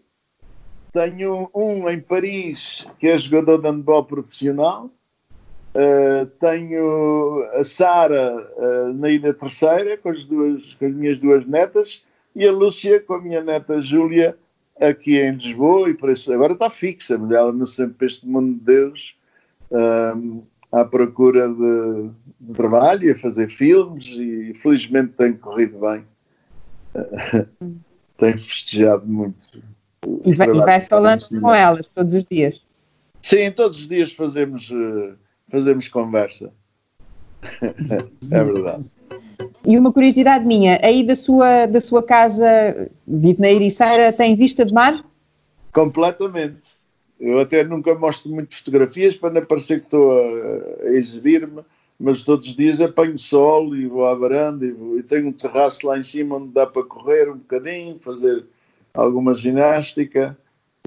tenho 0.91 1.49
um 1.53 1.89
em 1.89 1.99
Paris, 1.99 2.87
que 2.97 3.07
é 3.07 3.17
jogador 3.17 3.59
de 3.59 3.67
handball 3.67 4.05
profissional. 4.05 4.89
Uh, 5.73 6.25
tenho 6.39 7.47
a 7.53 7.63
Sara 7.63 8.35
uh, 8.57 8.93
na 8.93 9.09
Ilha 9.09 9.33
Terceira, 9.33 9.97
com 9.97 10.09
as, 10.09 10.25
duas, 10.25 10.73
com 10.73 10.85
as 10.85 10.93
minhas 10.93 11.19
duas 11.19 11.45
netas, 11.45 12.03
e 12.35 12.47
a 12.47 12.51
Lúcia 12.51 12.99
com 12.99 13.13
a 13.13 13.21
minha 13.21 13.41
neta 13.43 13.79
Júlia, 13.79 14.35
aqui 14.79 15.17
em 15.17 15.33
Lisboa, 15.33 15.89
e 15.89 15.93
por 15.93 16.09
isso 16.09 16.33
agora 16.33 16.53
está 16.53 16.69
fixa, 16.69 17.17
mulher, 17.17 17.39
ela 17.39 17.51
não 17.51 17.65
sempre 17.65 18.07
este 18.07 18.27
mundo 18.27 18.57
de 18.57 18.65
Deus, 18.65 19.15
uh, 19.71 20.43
à 20.71 20.83
procura 20.83 21.47
de, 21.47 22.09
de, 22.39 22.53
trabalho 22.55 23.07
e 23.07 23.11
a 23.11 23.15
fazer 23.15 23.51
filmes, 23.51 24.07
e 24.07 24.53
felizmente 24.55 25.13
tem 25.13 25.33
corrido 25.33 25.79
bem. 25.79 26.03
tem 28.17 28.31
festejado 28.37 29.05
muito 29.05 29.61
e 30.25 30.33
vai, 30.33 30.47
e 30.49 30.57
vai 30.59 30.81
falando 30.81 31.23
com 31.41 31.53
elas 31.53 31.87
todos 31.87 32.13
os 32.13 32.25
dias? 32.25 32.63
Sim, 33.21 33.51
todos 33.51 33.79
os 33.79 33.87
dias 33.87 34.13
fazemos, 34.13 34.69
uh, 34.69 35.13
fazemos 35.47 35.87
conversa. 35.87 36.51
é 37.61 38.43
verdade. 38.43 38.85
E 39.65 39.77
uma 39.77 39.91
curiosidade 39.91 40.45
minha, 40.45 40.79
aí 40.83 41.03
da 41.03 41.15
sua, 41.15 41.65
da 41.65 41.81
sua 41.81 42.03
casa, 42.03 42.89
vive 43.07 43.41
na 43.41 43.49
Ericeira, 43.49 44.11
tem 44.11 44.35
vista 44.35 44.65
de 44.65 44.73
mar? 44.73 45.05
Completamente. 45.71 46.79
Eu 47.19 47.39
até 47.39 47.63
nunca 47.63 47.93
mostro 47.95 48.31
muito 48.31 48.55
fotografias 48.55 49.15
para 49.15 49.33
não 49.33 49.45
parecer 49.45 49.79
que 49.79 49.85
estou 49.85 50.11
a, 50.11 50.87
a 50.87 50.91
exibir-me, 50.91 51.61
mas 51.99 52.23
todos 52.23 52.47
os 52.47 52.55
dias 52.55 52.79
apanho 52.79 53.19
sol 53.19 53.75
e 53.75 53.85
vou 53.85 54.05
à 54.05 54.15
varanda 54.15 54.65
e, 54.65 54.71
vou, 54.71 54.97
e 54.97 55.03
tenho 55.03 55.27
um 55.27 55.33
terraço 55.33 55.85
lá 55.85 55.97
em 55.97 56.03
cima 56.03 56.37
onde 56.37 56.53
dá 56.53 56.65
para 56.65 56.83
correr 56.83 57.29
um 57.29 57.37
bocadinho, 57.37 57.99
fazer 57.99 58.45
alguma 58.99 59.33
ginástica. 59.33 60.37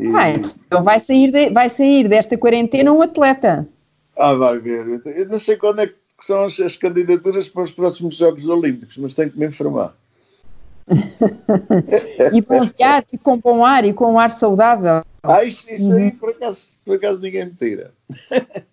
E... 0.00 0.06
Ah, 0.08 0.30
então 0.30 0.82
vai 0.82 1.00
sair, 1.00 1.30
de, 1.30 1.50
vai 1.50 1.68
sair 1.68 2.08
desta 2.08 2.36
quarentena 2.36 2.92
um 2.92 3.02
atleta. 3.02 3.68
Ah, 4.16 4.34
vai 4.34 4.58
ver. 4.58 5.02
Eu 5.04 5.28
não 5.28 5.38
sei 5.38 5.56
quando 5.56 5.80
é 5.80 5.86
que 5.86 5.94
são 6.20 6.44
as, 6.44 6.58
as 6.60 6.76
candidaturas 6.76 7.48
para 7.48 7.62
os 7.62 7.72
próximos 7.72 8.16
Jogos 8.16 8.46
Olímpicos, 8.46 8.96
mas 8.98 9.14
tenho 9.14 9.30
que 9.30 9.38
me 9.38 9.46
informar. 9.46 9.94
e 12.32 12.40
bronzeado, 12.40 13.06
e 13.12 13.18
com 13.18 13.38
bom 13.38 13.64
ar, 13.64 13.84
e 13.84 13.92
com 13.92 14.12
um 14.12 14.18
ar 14.18 14.30
saudável. 14.30 15.02
Ah, 15.22 15.44
isso, 15.44 15.70
isso 15.70 15.94
aí, 15.94 16.04
uhum. 16.04 16.10
por 16.10 16.30
acaso, 16.30 16.70
por 16.84 16.96
acaso 16.96 17.20
ninguém 17.20 17.46
me 17.46 17.52
tira. 17.52 17.92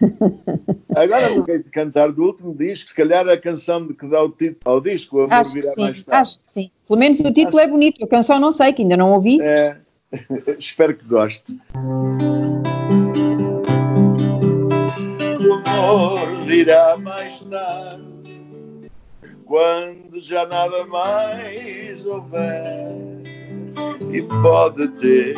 Agora 0.94 1.34
vou 1.34 1.44
cantar 1.70 2.12
do 2.12 2.22
último 2.22 2.54
disco, 2.54 2.88
se 2.88 2.94
calhar 2.94 3.28
a 3.28 3.36
canção 3.36 3.88
que 3.88 4.06
dá 4.06 4.22
o 4.22 4.30
título 4.30 4.60
ao 4.64 4.80
disco, 4.80 5.20
Amor 5.20 5.32
acho 5.32 5.52
Virá 5.52 5.72
sim, 5.72 5.80
Mais 5.80 6.02
Tarde. 6.02 6.20
Acho 6.22 6.38
que 6.40 6.46
sim. 6.46 6.70
Pelo 6.86 6.98
menos 6.98 7.20
o 7.20 7.32
título 7.32 7.58
acho... 7.58 7.66
é 7.66 7.70
bonito, 7.70 8.04
a 8.04 8.08
canção 8.08 8.38
não 8.38 8.52
sei, 8.52 8.72
que 8.72 8.82
ainda 8.82 8.96
não 8.96 9.12
ouvi. 9.12 9.40
É, 9.40 9.76
espero 10.58 10.96
que 10.96 11.04
goste. 11.06 11.58
O 15.40 15.68
amor 15.68 16.44
virá 16.44 16.96
mais 16.96 17.40
tarde, 17.40 18.90
quando 19.44 20.20
já 20.20 20.46
nada 20.46 20.86
mais 20.86 22.04
houver, 22.06 22.92
e 24.12 24.22
pode 24.22 24.88
ter 24.96 25.34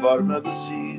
forma 0.00 0.40
de 0.40 0.52
cisne, 0.54 0.91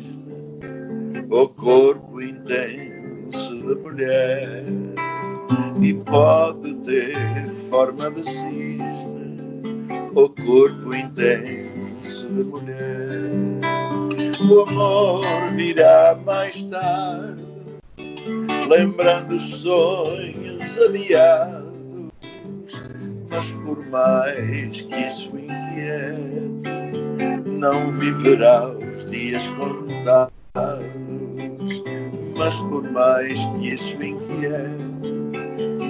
ou 1.33 1.49
corpo 1.49 2.21
intenso 2.21 3.57
de 3.65 3.73
mulher 3.73 4.65
e 5.81 5.91
pode 5.95 6.75
ter 6.75 7.51
forma 7.71 8.11
de 8.11 8.23
cisne. 8.29 9.41
Ou 10.13 10.29
corpo 10.29 10.93
intenso 10.93 12.27
de 12.27 12.43
mulher. 12.43 13.31
O 14.47 14.59
amor 14.69 15.51
virá 15.55 16.15
mais 16.23 16.63
tarde, 16.65 17.43
lembrando 18.69 19.33
os 19.33 19.55
sonhos 19.55 20.77
adiados, 20.77 22.11
mas 23.31 23.49
por 23.65 23.83
mais 23.87 24.81
que 24.83 24.95
isso 25.07 25.31
inquiete, 25.35 26.61
não 27.47 27.91
viverá 27.91 28.67
os 28.67 29.09
dias 29.09 29.47
contados 29.47 30.42
mas 32.37 32.59
por 32.59 32.83
mais 32.91 33.43
que 33.45 33.73
isso 33.73 33.95
inquiete, 33.95 35.11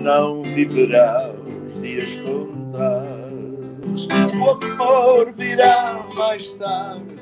não 0.01 0.41
viverá 0.41 1.33
os 1.65 1.81
dias 1.81 2.15
contados. 2.15 4.07
O 4.07 4.65
amor 4.65 5.33
virá 5.33 6.05
mais 6.15 6.51
tarde, 6.51 7.17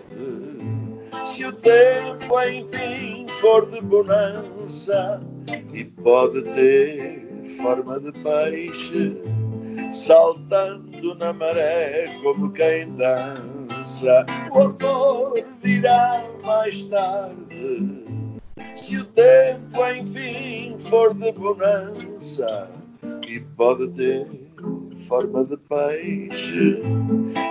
se 1.26 1.44
o 1.46 1.52
tempo 1.54 2.40
enfim 2.42 3.26
for 3.40 3.66
de 3.72 3.82
bonança 3.82 5.20
e 5.74 5.84
pode 5.84 6.44
ter 6.52 7.28
forma 7.58 8.00
de 8.00 8.12
peixe, 8.12 9.18
saltando 9.92 11.16
na 11.16 11.34
maré 11.34 12.06
como 12.22 12.52
quem 12.52 12.92
dança. 12.96 13.61
O 14.52 14.60
amor 14.60 15.44
virá 15.64 16.24
mais 16.44 16.84
tarde 16.86 18.06
se 18.76 18.98
o 18.98 19.06
tempo 19.06 19.86
enfim 19.88 20.78
for 20.78 21.14
de 21.16 21.32
bonança 21.32 22.70
e 23.28 23.40
pode 23.40 23.90
ter 23.92 24.28
forma 24.98 25.44
de 25.46 25.58
peixe, 25.58 26.82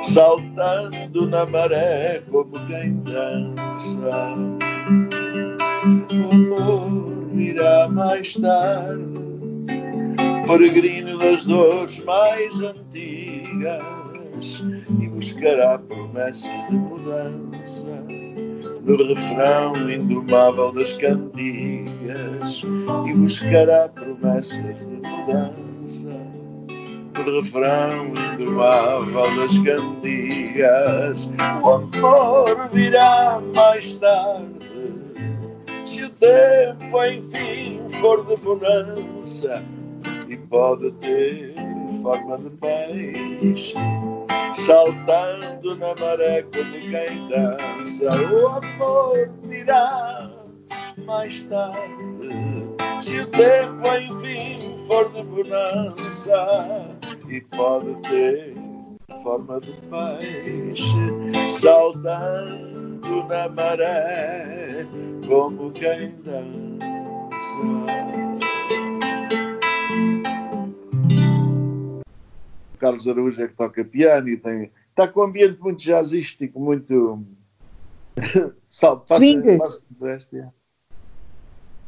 saltando 0.02 1.26
na 1.26 1.44
maré 1.46 2.22
como 2.30 2.52
quem 2.66 2.94
dança. 3.00 4.36
O 6.12 6.32
amor 6.32 7.26
virá 7.32 7.88
mais 7.88 8.34
tarde, 8.36 9.04
peregrino 10.46 11.18
das 11.18 11.44
dores 11.44 11.98
mais 12.04 12.60
antigas, 12.60 13.82
buscará 15.40 15.78
promessas 15.78 16.66
de 16.66 16.74
mudança 16.74 17.86
no 18.82 18.96
refrão 19.08 19.90
indomável 19.90 20.70
das 20.72 20.92
cantigas 20.92 22.62
e 23.06 23.14
buscará 23.14 23.88
promessas 23.88 24.84
de 24.84 24.96
mudança. 25.08 26.08
No 27.16 27.40
refrão 27.40 28.12
indomável 28.34 29.36
das 29.36 29.58
cantigas, 29.58 31.30
o 31.62 31.70
amor 31.70 32.68
virá 32.70 33.40
mais 33.54 33.94
tarde. 33.94 34.60
Se 35.86 36.02
o 36.02 36.10
tempo 36.10 37.02
enfim 37.04 37.88
for 37.98 38.26
de 38.26 38.36
bonança 38.42 39.64
e 40.28 40.36
pode 40.36 40.92
ter 40.92 41.54
forma 42.02 42.38
de 42.38 42.50
peixe, 42.50 43.74
saltando 44.54 45.76
na 45.76 45.94
maré 45.94 46.42
como 46.42 46.70
quem 46.72 47.28
dança. 47.28 48.06
O 48.32 48.46
amor 48.48 49.30
virá 49.44 50.30
mais 51.06 51.42
tarde, 51.44 51.78
se 53.02 53.18
o 53.18 53.26
tempo 53.26 53.86
enfim 53.96 54.76
for 54.86 55.10
de 55.12 55.22
bonança, 55.22 56.96
e 57.28 57.40
pode 57.42 57.94
ter 58.08 58.54
forma 59.22 59.60
de 59.60 59.72
peixe, 59.72 61.48
saltando 61.48 63.24
na 63.28 63.48
maré 63.48 64.86
como 65.26 65.70
quem 65.72 66.14
dança. 66.22 68.09
Carlos 72.80 73.06
Araújo 73.06 73.42
é 73.42 73.46
que 73.46 73.54
toca 73.54 73.84
piano 73.84 74.28
e 74.28 74.36
tem. 74.36 74.70
Está 74.88 75.06
com 75.06 75.20
um 75.20 75.24
ambiente 75.24 75.60
muito 75.60 75.82
jazzístico, 75.82 76.58
muito. 76.58 77.22
Salve, 78.68 79.02
passa, 79.06 79.58
passa 79.58 79.82
modéstia. 79.98 80.54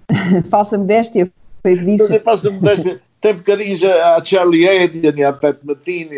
Falsa 0.51 0.79
modéstia, 0.79 1.33
foi 1.63 1.77
que 1.77 1.85
disse. 1.85 2.19
Falsa 2.21 2.51
modéstia. 2.51 3.01
Tem 3.23 3.35
bocadinhos 3.35 3.85
a 3.85 4.23
Charlie 4.25 4.69
Adrian 4.69 5.15
e 5.17 5.23
a 5.23 5.33
Pat 5.33 5.57
Martini, 5.63 6.17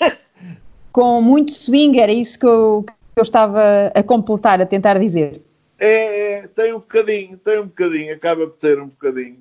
é? 0.00 0.16
Com 0.90 1.22
muito 1.22 1.52
swing, 1.52 2.00
era 2.00 2.10
isso 2.10 2.36
que 2.40 2.44
eu, 2.44 2.84
que 2.84 3.20
eu 3.20 3.22
estava 3.22 3.62
a 3.94 4.02
completar, 4.02 4.60
a 4.60 4.66
tentar 4.66 4.98
dizer. 4.98 5.40
É, 5.78 6.32
é, 6.32 6.48
tem 6.48 6.74
um 6.74 6.80
bocadinho, 6.80 7.38
tem 7.38 7.60
um 7.60 7.66
bocadinho, 7.66 8.12
acaba 8.12 8.48
por 8.48 8.56
ter 8.56 8.80
um 8.80 8.88
bocadinho. 8.88 9.38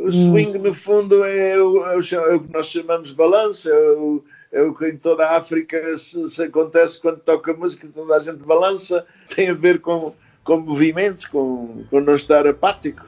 O 0.00 0.10
swing, 0.10 0.58
no 0.58 0.72
fundo, 0.72 1.24
é 1.24 1.58
o, 1.58 1.84
é 1.84 1.96
o, 1.96 2.00
é 2.00 2.34
o 2.34 2.40
que 2.40 2.52
nós 2.52 2.66
chamamos 2.66 3.08
de 3.08 3.14
balanço, 3.14 3.68
é 3.68 3.90
o, 3.92 4.22
é 4.52 4.62
o 4.62 4.74
que 4.74 4.86
em 4.86 4.96
toda 4.96 5.26
a 5.26 5.36
África 5.36 5.96
se, 5.98 6.28
se, 6.28 6.42
acontece 6.42 7.00
quando 7.00 7.18
toca 7.18 7.52
música, 7.52 7.88
toda 7.92 8.16
a 8.16 8.20
gente 8.20 8.38
balança, 8.38 9.04
tem 9.34 9.50
a 9.50 9.54
ver 9.54 9.80
com, 9.80 10.12
com 10.44 10.58
movimentos, 10.60 11.26
com, 11.26 11.84
com 11.90 12.00
não 12.00 12.14
estar 12.14 12.46
apático. 12.46 13.04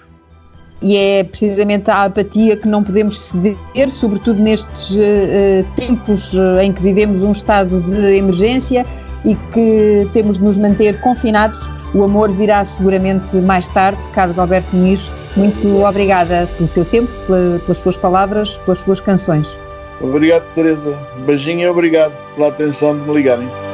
E 0.83 0.97
é 0.97 1.25
precisamente 1.25 1.91
a 1.91 2.05
apatia 2.05 2.57
que 2.57 2.67
não 2.67 2.83
podemos 2.83 3.19
ceder, 3.19 3.57
sobretudo 3.89 4.41
nestes 4.41 4.97
uh, 4.97 5.75
tempos 5.77 6.35
eh, 6.35 6.65
em 6.65 6.73
que 6.73 6.81
vivemos 6.81 7.23
um 7.23 7.33
estado 7.33 7.83
de 7.83 8.17
emergência 8.17 8.87
e 9.25 9.35
que 9.53 10.09
temos 10.13 10.39
de 10.39 10.45
nos 10.45 10.59
manter 10.59 11.01
confinados. 11.01 11.71
O 11.95 12.05
amor 12.05 12.31
virá 12.31 12.65
seguramente 12.65 13.37
mais 13.37 13.69
tarde. 13.69 13.99
Carlos 14.11 14.39
Alberto 14.39 14.75
Muniz, 14.75 15.11
muito 15.37 15.85
obrigada 15.85 16.49
pelo 16.57 16.69
seu 16.69 16.85
tempo, 16.85 17.11
pelas 17.27 17.79
suas 17.79 17.97
palavras, 17.97 18.59
pelas 18.59 18.81
suas 18.81 19.01
canções. 19.01 19.59
Obrigado, 20.01 20.45
Teresa. 20.55 20.97
Beijinho 21.27 21.61
e 21.61 21.69
obrigado 21.69 22.13
pela 22.35 22.49
atenção 22.49 22.99
de 22.99 23.07
me 23.07 23.15
ligarem. 23.15 23.70